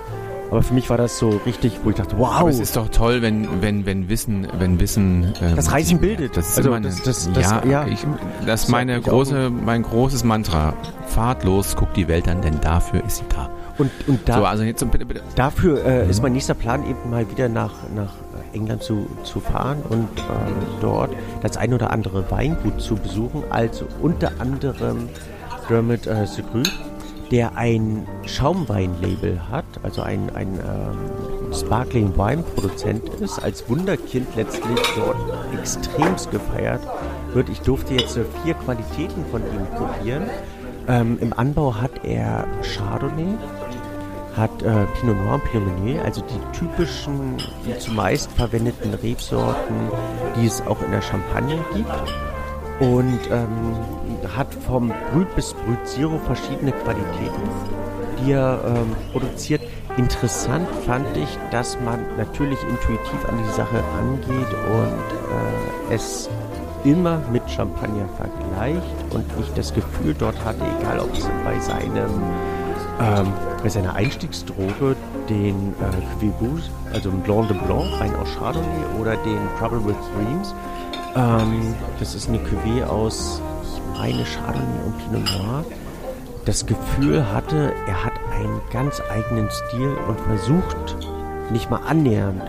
[0.51, 2.31] Aber für mich war das so richtig, wo ich dachte, wow.
[2.31, 5.33] Aber es ist doch toll, wenn, wenn, wenn Wissen, wenn Wissen.
[5.41, 6.35] Ähm, das Reisen bildet.
[6.35, 7.87] Das ist also meine, das, das, das, ja, ja.
[7.87, 8.05] Ich,
[8.45, 10.73] das ist meine große, mein großes Mantra.
[11.05, 13.49] Fahrt los, guckt die Welt an, denn dafür ist sie da.
[13.79, 15.21] Und, und da, so, also jetzt, bitte, bitte.
[15.35, 16.09] dafür äh, mhm.
[16.09, 18.13] ist mein nächster Plan eben mal wieder nach, nach
[18.53, 21.11] England zu, zu fahren und äh, dort
[21.41, 23.43] das ein oder andere Weingut zu besuchen.
[23.49, 25.09] Also unter anderem
[25.69, 26.63] Dermot äh, Segru,
[27.31, 34.79] der ein Schaumweinlabel hat, also ein, ein ähm, Sparkling Wine Produzent ist, als Wunderkind letztlich
[34.95, 35.17] dort
[35.57, 36.81] extremst gefeiert
[37.33, 37.49] wird.
[37.49, 40.23] Ich durfte jetzt äh, vier Qualitäten von ihm probieren.
[40.87, 43.37] Ähm, Im Anbau hat er Chardonnay,
[44.39, 49.91] hat äh, Pinot Noir und Pinot Meunier, also die typischen, die zumeist verwendeten Rebsorten,
[50.35, 51.91] die es auch in der Champagne gibt.
[52.79, 53.75] Und ähm,
[54.35, 57.49] hat vom Brüt bis Brüt Zero verschiedene Qualitäten,
[58.21, 59.61] die er ähm, produziert.
[59.97, 66.29] Interessant fand ich, dass man natürlich intuitiv an die Sache angeht und äh, es
[66.85, 72.09] immer mit Champagner vergleicht und ich das Gefühl dort hatte, egal ob es bei seinem
[72.99, 74.95] ähm, bei seiner Einstiegsdroge
[75.29, 76.61] den äh, Cuvée
[76.93, 80.53] also ein Blanc de Blanc, rein aus Chardonnay, oder den Trouble with Dreams.
[81.15, 85.65] Ähm, das ist eine Cuvée aus, ich meine, Chardonnay und Pinot Noir.
[86.45, 90.97] Das Gefühl hatte, er hat einen ganz eigenen Stil und versucht,
[91.51, 92.41] nicht mal annähernd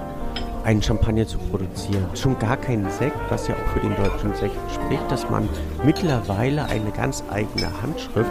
[0.64, 2.04] einen Champagner zu produzieren.
[2.14, 5.48] Schon gar keinen Sekt, was ja auch für den deutschen Sekt spricht, dass man
[5.84, 8.30] mittlerweile eine ganz eigene Handschrift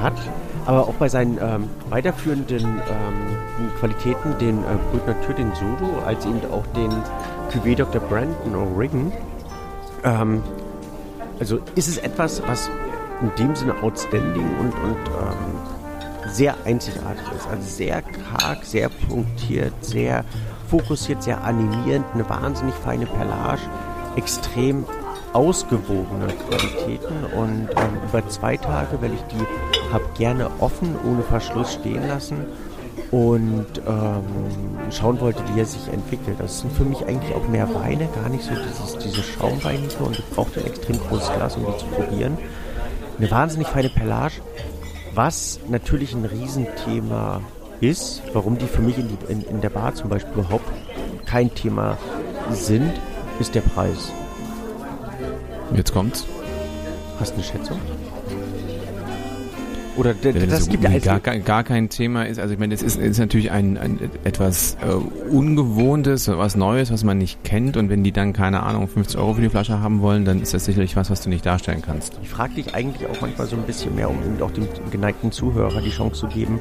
[0.00, 0.14] hat
[0.66, 6.24] aber auch bei seinen ähm, weiterführenden ähm, Qualitäten, den äh, Brütner Tür, den Sodo, als
[6.24, 6.90] eben auch den
[7.52, 8.00] Cuvée Dr.
[8.00, 9.12] Brandon O'Rigan,
[10.04, 10.42] ähm,
[11.38, 12.70] also ist es etwas, was
[13.20, 17.46] in dem Sinne outstanding und, und ähm, sehr einzigartig ist.
[17.48, 20.24] Also sehr karg, sehr punktiert, sehr
[20.68, 23.60] fokussiert, sehr animierend, eine wahnsinnig feine Perlage,
[24.16, 24.84] extrem
[25.34, 31.74] ausgewogene Qualitäten und ähm, über zwei Tage werde ich die habe gerne offen, ohne Verschluss
[31.74, 32.46] stehen lassen
[33.10, 34.22] und ähm,
[34.90, 36.36] schauen wollte, wie er sich entwickelt.
[36.38, 40.18] Das sind für mich eigentlich auch mehr Weine, gar nicht so dieses, diese Schaumweinige und
[40.18, 42.38] ich brauchte ein extrem großes Glas, um die zu probieren.
[43.18, 44.34] Eine wahnsinnig feine Perlage,
[45.14, 47.40] was natürlich ein Riesenthema
[47.80, 50.68] ist, warum die für mich in, die, in, in der Bar zum Beispiel überhaupt
[51.24, 51.98] kein Thema
[52.50, 52.92] sind,
[53.38, 54.12] ist der Preis.
[55.74, 56.26] Jetzt kommt's.
[57.18, 57.78] Hast du eine Schätzung?
[59.96, 62.40] Oder das, das so gibt ja gar, gar, gar kein Thema ist.
[62.40, 64.92] Also ich meine, das ist, ist natürlich ein, ein etwas äh,
[65.30, 67.76] Ungewohntes, was Neues, was man nicht kennt.
[67.76, 70.52] Und wenn die dann, keine Ahnung, 50 Euro für die Flasche haben wollen, dann ist
[70.52, 72.18] das sicherlich was, was du nicht darstellen kannst.
[72.22, 75.30] Ich frage dich eigentlich auch manchmal so ein bisschen mehr, um eben auch dem geneigten
[75.30, 76.58] Zuhörer die Chance zu geben,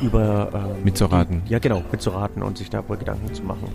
[0.00, 0.50] über...
[0.54, 1.42] Ähm, mitzuraten.
[1.46, 3.68] Die, ja genau, mitzuraten und sich darüber Gedanken zu machen.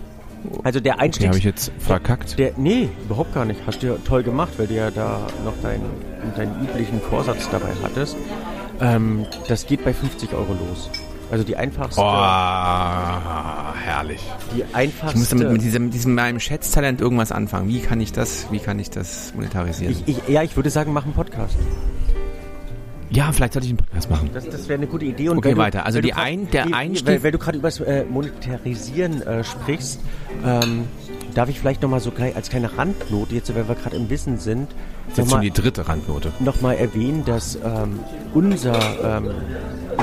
[0.62, 1.24] Also der Einstieg.
[1.24, 2.38] Okay, habe ich jetzt verkackt?
[2.38, 3.60] Der, nee, überhaupt gar nicht.
[3.66, 5.84] Hast du ja toll gemacht, weil du ja da noch deinen,
[6.36, 8.16] deinen üblichen Vorsatz dabei hattest.
[8.80, 10.90] Ähm, das geht bei 50 Euro los.
[11.30, 12.00] Also die einfachste.
[12.00, 14.20] Oh, herrlich.
[14.54, 15.16] Die einfachste.
[15.16, 17.68] Ich muss damit mit diesem, diesem meinem Schätztalent irgendwas anfangen.
[17.68, 19.96] Wie kann ich das, wie kann ich das monetarisieren?
[20.06, 21.56] Ich, ich, ja, ich würde sagen, mach einen Podcast.
[23.16, 24.28] Ja, vielleicht sollte ich einen Podcast machen.
[24.34, 25.30] Das, das wäre eine gute Idee.
[25.30, 25.86] Und okay, du, weiter.
[25.86, 27.08] Also die ein, der Einstieg...
[27.08, 30.00] Weil, weil du gerade über das äh, Monetarisieren äh, sprichst,
[30.44, 30.84] ähm,
[31.34, 34.68] darf ich vielleicht nochmal so als kleine Randnote, jetzt weil wir gerade im Wissen sind...
[35.16, 36.30] Jetzt schon die dritte Randnote.
[36.40, 38.00] Nochmal erwähnen, dass ähm,
[38.34, 39.30] unser, ähm,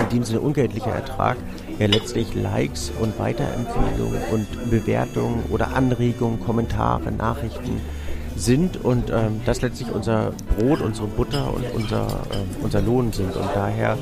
[0.02, 1.38] in dem Sinne ungeltlicher Ertrag,
[1.78, 7.80] ja letztlich Likes und Weiterempfehlungen und Bewertungen oder Anregungen, Kommentare, Nachrichten
[8.36, 13.36] sind und ähm, das letztlich unser Brot, unsere Butter und unser, ähm, unser Lohn sind.
[13.36, 13.98] Und daher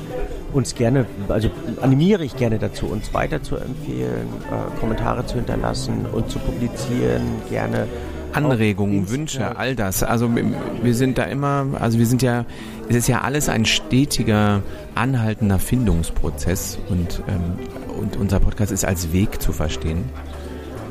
[0.52, 6.06] uns gerne, also animiere ich gerne dazu, uns weiter zu empfehlen, äh, Kommentare zu hinterlassen
[6.12, 7.86] und zu publizieren, gerne
[8.32, 10.02] Anregungen, Wünsche, all das.
[10.02, 10.30] Also
[10.82, 12.46] wir sind da immer, also wir sind ja,
[12.88, 14.62] es ist ja alles ein stetiger,
[14.94, 20.04] anhaltender Findungsprozess und, ähm, und unser Podcast ist als Weg zu verstehen.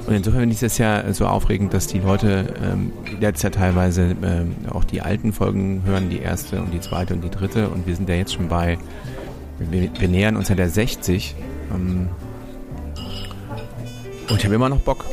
[0.07, 4.15] Und insofern finde ich das ja so aufregend, dass die Leute ähm, jetzt ja teilweise
[4.23, 7.69] ähm, auch die alten Folgen hören, die erste und die zweite und die dritte.
[7.69, 8.77] Und wir sind ja jetzt schon bei,
[9.59, 11.35] wir, wir nähern uns ja der 60.
[11.73, 12.09] Ähm,
[14.29, 15.05] und ich habe immer noch Bock.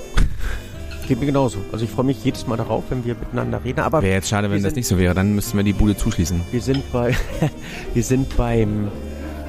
[1.07, 1.59] Geht mir genauso.
[1.73, 3.81] Also ich freue mich jedes Mal darauf, wenn wir miteinander reden.
[3.81, 5.15] Aber wäre jetzt schade, wenn das nicht so wäre.
[5.15, 6.41] Dann müssten wir die Bude zuschließen.
[6.51, 7.15] Wir sind bei,
[7.95, 8.89] wir sind beim,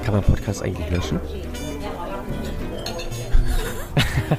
[0.04, 1.18] kann man Podcast eigentlich löschen?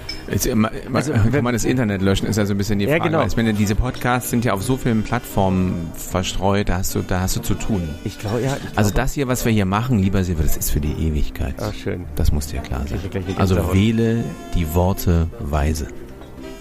[0.31, 0.47] Jetzt,
[0.93, 2.99] also, kann man das Internet löschen, ist also ein bisschen die Frage.
[2.99, 3.25] Ja, genau.
[3.25, 7.21] Ich meine, diese Podcasts sind ja auf so vielen Plattformen verstreut, da hast du, da
[7.21, 7.87] hast du zu tun.
[8.03, 8.55] Ich glaube, ja.
[8.55, 10.93] Ich glaub, also das hier, was wir hier machen, lieber Silber, das ist für die
[10.93, 11.55] Ewigkeit.
[11.59, 12.05] Ah, schön.
[12.15, 12.99] Das muss dir klar sein.
[13.37, 14.23] Also wähle
[14.55, 15.87] die Worte weise.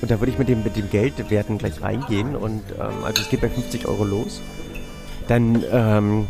[0.00, 3.28] Und da würde ich mit dem, mit dem Geldwerten gleich reingehen und ähm, also es
[3.28, 4.40] geht bei 50 Euro los.
[5.28, 6.26] Dann ähm,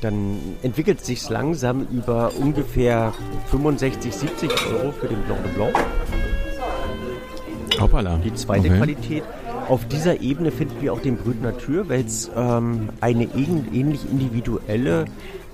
[0.00, 3.12] dann entwickelt es sich langsam über ungefähr
[3.50, 5.74] 65, 70 Euro für den Blanc de Blanc.
[7.80, 8.18] Hoppala.
[8.24, 8.76] Die zweite okay.
[8.76, 9.22] Qualität.
[9.68, 15.04] Auf dieser Ebene finden wir auch den Brüt Natur, weil es ähm, eine ähnlich individuelle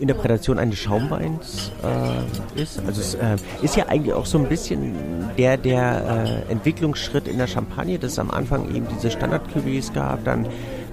[0.01, 2.81] Interpretation eines Schaumweins äh, ist.
[2.87, 4.95] Also es äh, ist ja eigentlich auch so ein bisschen
[5.37, 9.43] der, der äh, Entwicklungsschritt in der Champagne, dass es am Anfang eben diese standard
[9.95, 10.47] gab, dann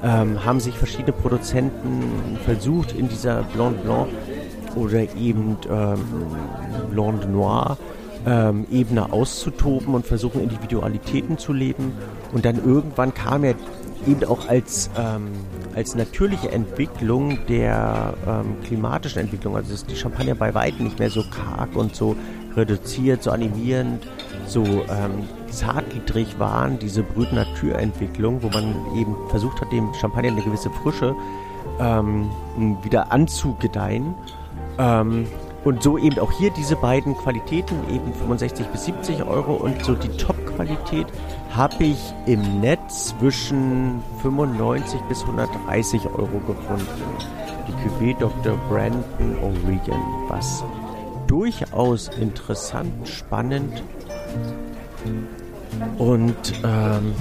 [0.03, 4.07] ähm, haben sich verschiedene Produzenten versucht in dieser Blanc Blanc
[4.75, 5.99] oder eben ähm,
[6.91, 7.77] Blanc Noir
[8.25, 11.93] ähm, Ebene auszutoben und versuchen Individualitäten zu leben.
[12.33, 13.55] Und dann irgendwann kam er
[14.07, 15.27] eben auch als, ähm,
[15.75, 19.55] als natürliche Entwicklung der ähm, klimatischen Entwicklung.
[19.55, 22.15] Also ist die Champagner bei weitem nicht mehr so karg und so
[22.55, 24.07] reduziert, so animierend,
[24.47, 30.41] so ähm, zartgliedrig waren, diese Brüt Naturentwicklung, wo man eben versucht hat, dem Champagner eine
[30.41, 31.15] gewisse Frische
[31.79, 32.29] ähm,
[32.83, 34.13] wieder anzugedeihen.
[34.77, 35.27] Ähm,
[35.65, 39.95] und so eben auch hier diese beiden Qualitäten, eben 65 bis 70 Euro und so
[39.95, 41.07] die Top-Qualität
[41.49, 46.85] habe ich im Netz zwischen 95 bis 130 Euro gefunden.
[47.67, 48.55] Die Cuvée Dr.
[48.69, 50.63] Brandon O'Regan, was
[51.27, 53.83] durchaus interessant, spannend
[55.97, 57.13] und ähm,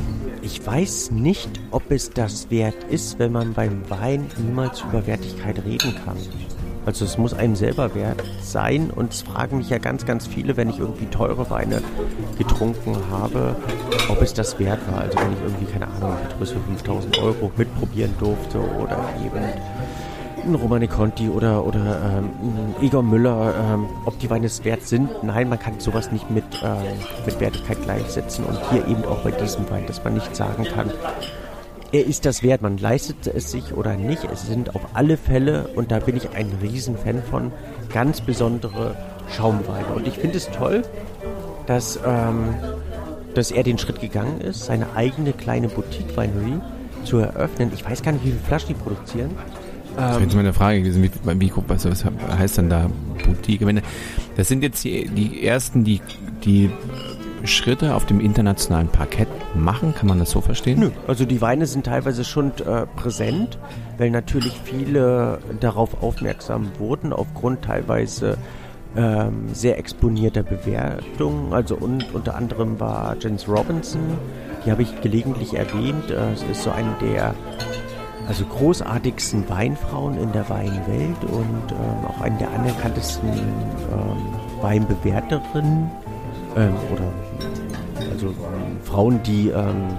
[0.42, 5.64] ich weiß nicht, ob es das wert ist, wenn man beim Wein niemals über Wertigkeit
[5.64, 6.16] reden kann.
[6.86, 10.56] Also es muss einem selber wert sein und es fragen mich ja ganz, ganz viele,
[10.56, 11.82] wenn ich irgendwie teure Weine
[12.36, 13.56] getrunken habe,
[14.08, 15.00] ob es das wert war.
[15.00, 19.42] Also wenn ich irgendwie, keine Ahnung, etwas für 5000 Euro mitprobieren durfte oder eben
[20.44, 25.10] ein Romane Conti oder, oder ähm, Igor Müller, ähm, ob die Weine es wert sind.
[25.22, 26.82] Nein, man kann sowas nicht mit, ähm,
[27.24, 30.90] mit Wertigkeit gleichsetzen und hier eben auch bei diesem Wein, dass man nicht sagen kann,
[31.94, 34.24] er ist das wert, man leistet es sich oder nicht.
[34.24, 37.52] Es sind auf alle Fälle, und da bin ich ein Riesenfan von,
[37.92, 38.96] ganz besondere
[39.30, 39.86] Schaumweine.
[39.94, 40.82] Und ich finde es toll,
[41.66, 42.56] dass, ähm,
[43.36, 46.58] dass er den Schritt gegangen ist, seine eigene kleine Boutique-Winery
[47.04, 47.70] zu eröffnen.
[47.72, 49.30] Ich weiß gar nicht, wie viele Flaschen die produzieren.
[49.94, 52.04] Das wäre jetzt meine Frage gewesen, wie, wie, was, was
[52.36, 52.90] heißt denn da
[53.24, 53.64] Boutique?
[54.36, 56.00] Das sind jetzt die, die ersten, die,
[56.44, 56.70] die
[57.46, 59.94] Schritte auf dem internationalen Parkett machen?
[59.94, 60.80] Kann man das so verstehen?
[60.80, 63.58] Nö, also die Weine sind teilweise schon äh, präsent,
[63.98, 68.38] weil natürlich viele darauf aufmerksam wurden, aufgrund teilweise
[68.96, 71.52] ähm, sehr exponierter Bewertungen.
[71.52, 74.18] Also und, unter anderem war Jens Robinson,
[74.64, 76.10] die habe ich gelegentlich erwähnt.
[76.10, 77.34] Äh, ist so eine der
[78.26, 85.90] also großartigsten Weinfrauen in der Weinwelt und ähm, auch eine der anerkanntesten ähm, Weinbewerterinnen
[86.56, 87.12] ähm, oder
[88.12, 88.34] also
[88.82, 89.96] Frauen, die ähm,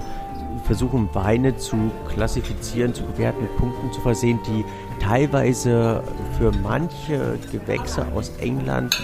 [0.64, 1.76] versuchen Weine zu
[2.08, 4.64] klassifizieren, zu bewerten, mit Punkten zu versehen, die
[5.00, 6.02] teilweise
[6.38, 8.96] für manche Gewächse aus England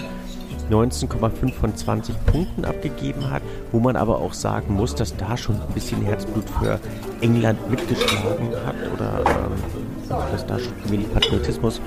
[0.69, 5.55] 19,5 von 20 Punkten abgegeben hat, wo man aber auch sagen muss, dass da schon
[5.55, 6.79] ein bisschen Herzblut für
[7.21, 11.81] England mitgeschlagen hat oder ähm, dass da schon wenig Patriotismus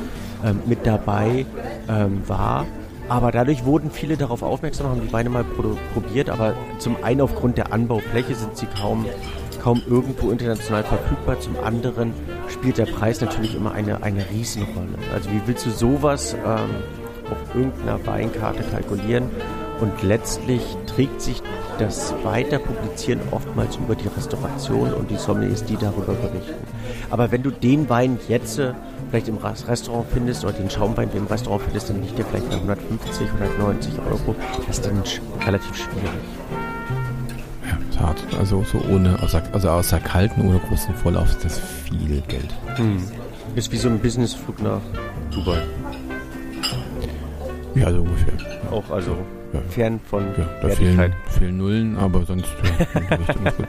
[0.44, 1.46] ähm, mit dabei
[1.88, 2.66] ähm, war.
[3.09, 5.45] Aber dadurch wurden viele darauf aufmerksam, haben die Weine mal
[5.95, 9.07] probiert, aber zum einen aufgrund der Anbaufläche sind sie kaum,
[9.62, 12.12] kaum irgendwo international verfügbar, zum anderen
[12.49, 14.99] spielt der Preis natürlich immer eine, eine Riesenrolle.
[15.14, 16.70] Also wie willst du sowas ähm,
[17.30, 19.28] auf irgendeiner Weinkarte kalkulieren?
[19.80, 21.43] Und letztlich trägt sich
[21.79, 26.55] das Weiterpublizieren oftmals über die Restauration und die Sommeliers, die darüber berichten.
[27.11, 28.72] Aber wenn du den Wein jetzt äh,
[29.11, 32.57] vielleicht im Restaurant findest oder den Schaumwein im Restaurant findest, dann liegt der vielleicht bei
[32.57, 34.35] 150, 190 Euro.
[34.66, 35.03] Das ist dann
[35.45, 36.11] relativ schwierig.
[37.68, 38.16] Ja, Tat.
[38.39, 42.55] Also so ohne, also außer kalten, ohne großen Vorlauf ist das viel Geld.
[42.77, 43.03] Hm.
[43.55, 44.81] Ist wie so ein Businessflug nach
[45.31, 45.62] Dubai.
[47.74, 48.35] Ja, so ungefähr.
[48.70, 49.16] Auch also
[49.53, 49.61] ja.
[49.68, 52.49] fern von ja, da fehlen, fehlen, Nullen, aber sonst
[52.94, 53.68] ja, gut.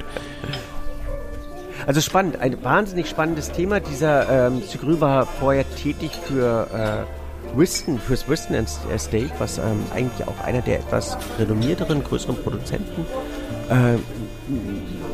[1.86, 3.80] Also spannend, ein wahnsinnig spannendes Thema.
[3.80, 10.28] Dieser ähm, Zygrü war vorher tätig für äh, Whiston, fürs Whiston Estate, was ähm, eigentlich
[10.28, 13.06] auch einer der etwas renommierteren, größeren Produzenten
[13.70, 13.98] äh,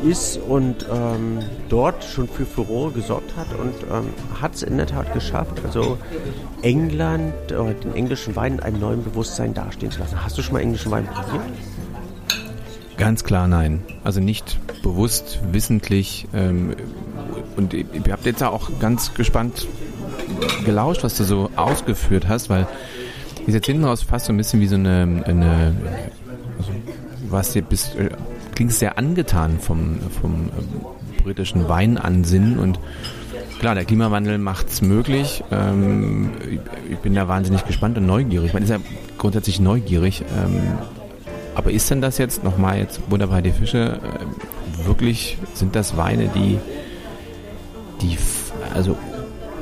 [0.04, 1.38] ist und ähm,
[1.68, 5.98] dort schon für Furore gesorgt hat und ähm, hat es in der Tat geschafft, also
[6.62, 10.22] England äh, den englischen Wein in einem neuen Bewusstsein dastehen zu lassen.
[10.22, 11.42] Hast du schon mal englischen Wein probiert?
[12.96, 13.82] Ganz klar nein.
[14.04, 16.28] Also nicht bewusst, wissentlich.
[16.32, 16.74] Ähm,
[17.56, 19.66] und ich habe jetzt auch ganz gespannt
[20.64, 22.66] gelauscht, was du so ausgeführt hast, weil
[23.46, 25.74] ist jetzt hinten raus fast so ein bisschen wie so eine, eine
[26.58, 26.70] also,
[27.28, 27.90] was dir bis
[28.54, 32.78] klingt sehr angetan vom, vom äh, britischen Weinansinnen und
[33.58, 35.42] klar, der Klimawandel macht es möglich.
[35.50, 36.60] Ähm, ich,
[36.92, 38.52] ich, bin da wahnsinnig gespannt und neugierig.
[38.52, 38.78] Man ist ja
[39.18, 40.22] grundsätzlich neugierig.
[40.36, 40.60] Ähm,
[41.54, 46.28] aber ist denn das jetzt, nochmal jetzt wunderbar die Fische, äh, wirklich, sind das Weine,
[46.34, 46.58] die,
[48.02, 48.18] die,
[48.74, 48.96] also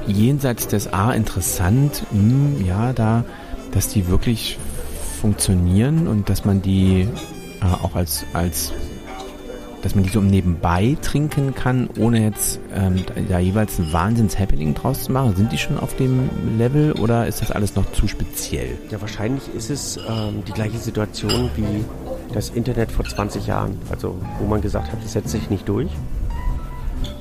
[0.06, 3.24] jenseits des A interessant, mh, hm, ja, da,
[3.72, 4.58] dass die wirklich
[5.20, 7.08] funktionieren und dass man die
[7.62, 8.72] äh, auch als, als
[9.82, 15.04] dass man die so nebenbei trinken kann, ohne jetzt ähm, da jeweils ein Wahnsinns-Happening draus
[15.04, 15.34] zu machen?
[15.36, 18.78] Sind die schon auf dem Level oder ist das alles noch zu speziell?
[18.90, 21.84] Ja, wahrscheinlich ist es ähm, die gleiche Situation wie
[22.32, 23.76] das Internet vor 20 Jahren.
[23.90, 25.90] Also, wo man gesagt hat, es setzt sich nicht durch.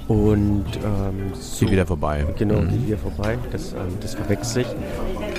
[0.08, 2.26] Und ähm, so, geht wieder vorbei.
[2.38, 2.70] Genau, mhm.
[2.70, 3.38] geht wieder vorbei.
[3.52, 4.68] Das, ähm, das verwechselt sich.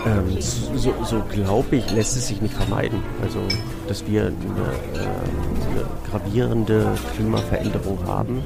[0.06, 3.02] Ähm, so, so glaube ich, lässt es sich nicht vermeiden.
[3.22, 3.40] Also,
[3.88, 8.42] dass wir eine, äh, eine gravierende Klimaveränderung haben,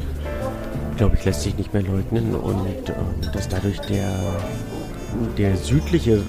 [0.96, 2.34] glaube ich, lässt sich nicht mehr leugnen.
[2.34, 4.12] Und ähm, dass dadurch der,
[5.38, 6.22] der südliche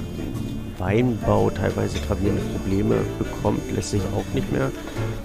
[0.77, 4.71] Weinbau teilweise gravierende Probleme bekommt, lässt sich auch nicht mehr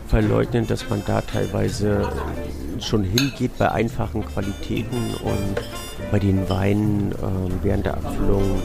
[0.08, 2.08] verleugnen, dass man da teilweise
[2.82, 5.60] schon hingeht bei einfachen Qualitäten und
[6.10, 8.60] bei den Weinen äh, während der Abfüllung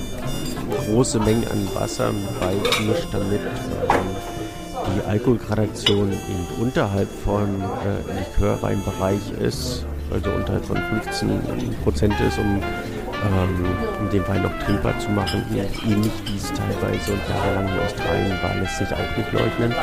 [0.86, 9.86] große Mengen an Wasser beimischt, damit ähm, die Alkoholgradation eben unterhalb von äh, Likörweinbereich ist,
[10.12, 11.42] also unterhalb von 15
[11.84, 15.44] Prozent ist, um, ähm, den Wein noch trinkbar zu machen.
[15.52, 19.74] Ähnlich wie es teilweise und jahrelang in Australien war, lässt sich auch nicht leugnen.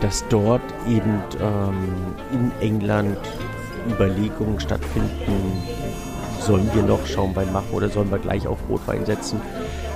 [0.00, 1.88] Dass dort eben ähm,
[2.32, 3.18] in England
[3.90, 5.62] Überlegungen stattfinden,
[6.40, 9.40] sollen wir noch Schaumwein machen oder sollen wir gleich auf Rotwein setzen,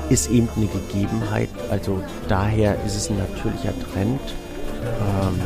[0.09, 1.49] ist eben eine Gegebenheit.
[1.70, 4.20] Also daher ist es ein natürlicher Trend,
[4.82, 5.41] ähm,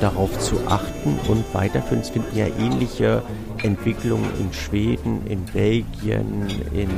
[0.00, 2.00] darauf zu achten und weiterführen.
[2.00, 3.22] Es finden ja ähnliche
[3.62, 6.90] Entwicklungen in Schweden, in Belgien, in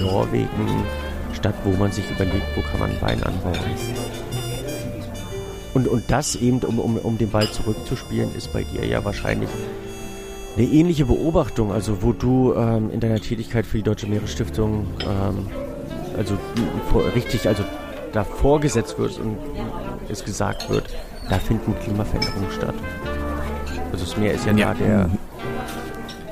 [0.00, 0.84] Norwegen
[1.32, 3.58] statt, wo man sich überlegt, wo kann man Wein anbauen.
[5.74, 9.50] Und, und das eben, um, um, um den Ball zurückzuspielen, ist bei dir ja wahrscheinlich
[10.56, 15.46] eine ähnliche Beobachtung, also wo du ähm, in deiner Tätigkeit für die Deutsche Meeresstiftung ähm,
[16.16, 16.38] also
[16.90, 17.64] vor, richtig, also
[18.12, 19.36] da vorgesetzt wird und
[20.08, 20.84] es gesagt wird,
[21.28, 22.74] da finden Klimaveränderungen statt.
[23.90, 24.74] Also das Meer ist ja, ja.
[24.74, 25.10] da der,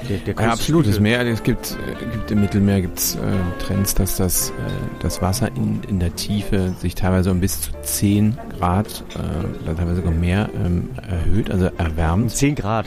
[0.09, 0.87] der, der ja, absolut.
[0.87, 1.77] Das Meer, es gibt,
[2.13, 4.53] gibt im Mittelmeer gibt's äh, Trends, dass das, äh,
[5.01, 9.77] das Wasser in, in der Tiefe sich teilweise um bis zu 10 Grad, äh, oder
[9.77, 12.31] teilweise sogar mehr ähm, erhöht, also erwärmt.
[12.31, 12.87] 10 Grad?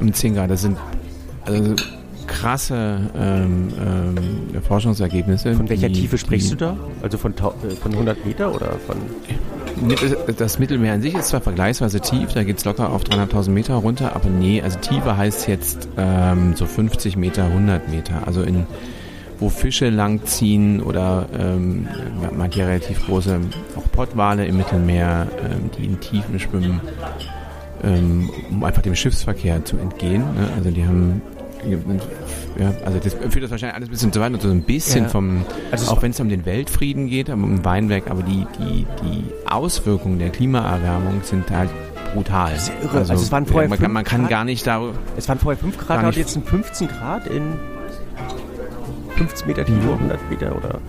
[0.00, 0.50] um 10 Grad.
[0.50, 0.76] Das sind
[1.44, 1.74] also
[2.26, 5.54] krasse ähm, ähm, Forschungsergebnisse.
[5.54, 6.76] Von welcher die, Tiefe sprichst die, du da?
[7.02, 8.96] Also von, äh, von 100 Meter oder von...
[10.36, 13.74] Das Mittelmeer an sich ist zwar vergleichsweise tief, da geht es locker auf 300.000 Meter
[13.74, 18.26] runter, aber nee, also Tiefe heißt jetzt ähm, so 50 Meter, 100 Meter.
[18.26, 18.66] Also in
[19.38, 21.88] wo Fische langziehen oder ähm,
[22.36, 23.40] manche relativ große
[23.76, 26.80] auch Pottwale im Mittelmeer, ähm, die in Tiefen schwimmen
[27.82, 30.22] ähm, um einfach dem Schiffsverkehr zu entgehen.
[30.34, 30.48] Ne?
[30.56, 31.22] Also die haben
[32.58, 35.04] ja, also das führt das wahrscheinlich alles ein bisschen zu weit und so ein bisschen
[35.04, 35.08] ja.
[35.08, 39.24] vom, also auch wenn es um den Weltfrieden geht, um Weinberg, aber die, die, die
[39.48, 41.70] Auswirkungen der Klimaerwärmung sind halt
[42.14, 42.52] brutal.
[42.52, 42.98] Das ist irre.
[42.98, 44.94] Also, also es waren vorher man, kann, man kann gar nicht darüber.
[45.16, 47.54] Es waren vorher 5 Grad und jetzt sind 15 Grad in
[49.16, 50.28] 15 Meter Tiefe, 100 mhm.
[50.28, 50.80] Meter oder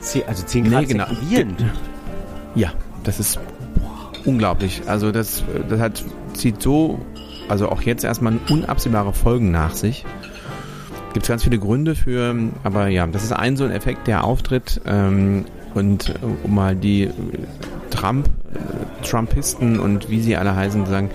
[0.00, 1.06] 10, also 10 Grad nee, genau.
[2.54, 2.72] Ja,
[3.04, 3.38] das ist
[4.24, 4.82] unglaublich.
[4.86, 6.04] Also das, das hat,
[6.34, 6.98] zieht so,
[7.50, 10.04] also auch jetzt erstmal unabsehbare Folgen nach sich.
[11.12, 14.24] Gibt es ganz viele Gründe für, aber ja, das ist ein so ein Effekt, der
[14.24, 14.80] auftritt.
[14.86, 15.44] Ähm,
[15.74, 17.10] und um mal die
[17.90, 18.28] Trump
[19.02, 21.10] Trumpisten und wie sie alle heißen, sagen,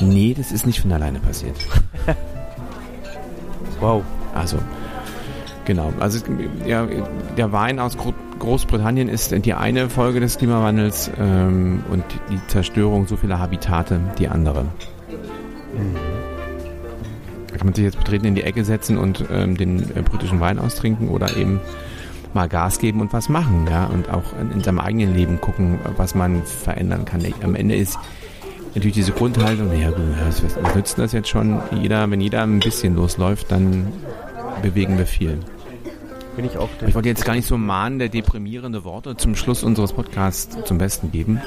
[0.00, 1.56] nee, das ist nicht von alleine passiert.
[3.80, 4.02] wow.
[4.34, 4.58] Also,
[5.64, 5.92] genau.
[6.00, 6.24] Also,
[6.66, 6.86] ja,
[7.36, 7.96] der Wein aus
[8.38, 14.28] Großbritannien ist die eine Folge des Klimawandels ähm, und die Zerstörung so vieler Habitate die
[14.28, 14.66] andere.
[15.72, 15.96] Mhm.
[17.48, 20.40] Da kann man sich jetzt betreten in die Ecke setzen und ähm, den äh, britischen
[20.40, 21.60] Wein austrinken oder eben
[22.34, 25.78] mal Gas geben und was machen, ja, und auch in, in seinem eigenen Leben gucken,
[25.96, 27.22] was man verändern kann.
[27.42, 27.98] Am Ende ist
[28.74, 31.60] natürlich diese Grundhaltung, ja gut, was, was nützt das jetzt schon?
[31.72, 33.92] Jeder, wenn jeder ein bisschen losläuft, dann
[34.62, 35.38] bewegen wir viel.
[36.36, 36.70] Bin ich auch.
[36.86, 41.12] Ich wollte jetzt gar nicht so mahnende, deprimierende Worte zum Schluss unseres Podcasts zum Besten
[41.12, 41.42] geben.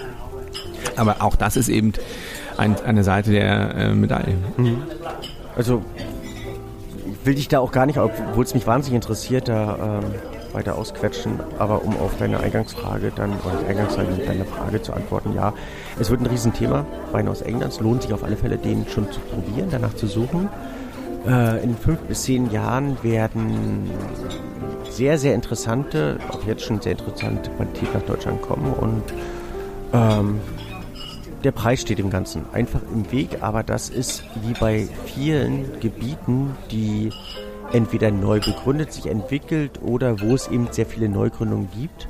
[0.96, 1.94] Aber auch das ist eben
[2.58, 4.36] ein, eine Seite der äh, Medaille.
[4.58, 4.84] Mhm.
[5.56, 5.84] Also
[7.24, 10.12] will dich da auch gar nicht, obwohl es mich wahnsinnig interessiert, da ähm,
[10.54, 11.40] weiter ausquetschen.
[11.60, 15.54] Aber um auf deine Eingangsfrage dann, oder Eingangsfrage deine Frage zu antworten, ja,
[16.00, 16.86] es wird ein Riesenthema.
[17.12, 17.74] Wein aus England.
[17.74, 20.50] Es lohnt sich auf alle Fälle, den schon zu probieren, danach zu suchen.
[21.28, 23.90] Äh, in fünf bis zehn Jahren werden
[24.90, 29.04] sehr, sehr interessante, auch jetzt schon sehr interessante Qualität nach Deutschland kommen und
[29.94, 30.40] ähm,
[31.46, 36.58] der Preis steht dem Ganzen einfach im Weg, aber das ist wie bei vielen Gebieten,
[36.72, 37.12] die
[37.72, 42.08] entweder neu begründet, sich entwickelt oder wo es eben sehr viele Neugründungen gibt,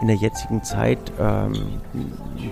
[0.00, 1.80] in der jetzigen Zeit ähm,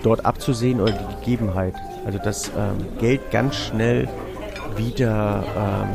[0.03, 1.75] dort abzusehen oder die Gegebenheit.
[2.05, 4.07] Also dass ähm, Geld ganz schnell
[4.77, 5.89] wieder ähm,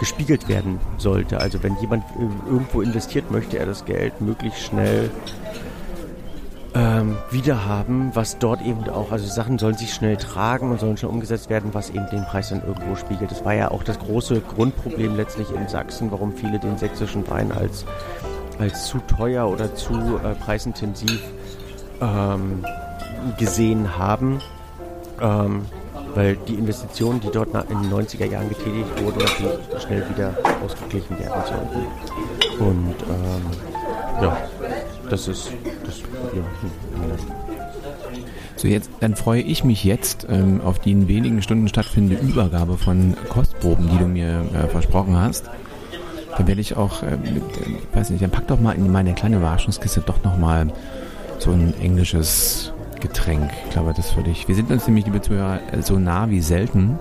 [0.00, 1.38] gespiegelt werden sollte.
[1.38, 2.02] Also wenn jemand
[2.48, 5.08] irgendwo investiert, möchte er das Geld möglichst schnell
[6.74, 11.10] ähm, wiederhaben, was dort eben auch, also Sachen sollen sich schnell tragen und sollen schnell
[11.10, 13.30] umgesetzt werden, was eben den Preis dann irgendwo spiegelt.
[13.30, 17.52] Das war ja auch das große Grundproblem letztlich in Sachsen, warum viele den sächsischen Wein
[17.52, 17.84] als,
[18.58, 21.20] als zu teuer oder zu äh, preisintensiv
[22.00, 22.64] ähm,
[23.38, 24.40] gesehen haben.
[25.20, 25.66] Ähm,
[26.14, 31.18] weil die Investitionen, die dort in den 90er Jahren getätigt wurden, natürlich schnell wieder ausgeglichen
[31.18, 32.62] werden sollten.
[32.62, 34.36] Und ähm, ja,
[35.12, 35.52] das ist
[35.84, 36.44] das Problem.
[38.56, 42.78] So, jetzt, dann freue ich mich jetzt ähm, auf die in wenigen Stunden stattfindende Übergabe
[42.78, 45.50] von Kostproben, die du mir äh, versprochen hast.
[46.36, 47.18] Dann werde ich auch, äh, äh,
[47.92, 50.68] weiß nicht, dann pack doch mal in meine kleine Überraschungskiste doch nochmal
[51.38, 53.50] so ein englisches Getränk.
[53.66, 54.48] Ich glaube, das würde ich.
[54.48, 56.98] Wir sind uns nämlich, liebe Zuhörer, so nah wie selten.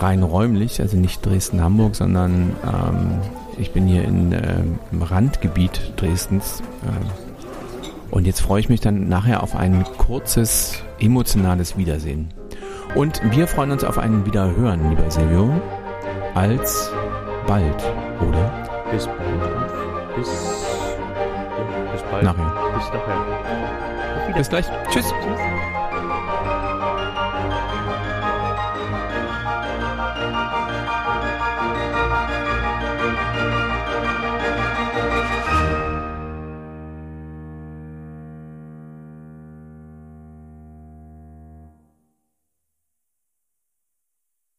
[0.00, 3.20] Rein räumlich, also nicht Dresden-Hamburg, sondern ähm,
[3.58, 4.60] ich bin hier in, äh,
[4.92, 6.62] im Randgebiet Dresdens.
[6.84, 7.27] Äh,
[8.10, 12.28] und jetzt freue ich mich dann nachher auf ein kurzes, emotionales Wiedersehen.
[12.94, 15.50] Und wir freuen uns auf ein Wiederhören, lieber Silvio.
[16.34, 16.90] Als
[17.46, 17.82] bald,
[18.26, 18.50] oder?
[18.90, 20.16] Bis bald.
[20.16, 22.24] Bis, ja, bis bald.
[22.24, 22.52] Nachher.
[22.74, 24.34] Bis nachher.
[24.34, 24.66] Bis gleich.
[24.90, 25.06] Tschüss.
[25.06, 25.57] Tschüss.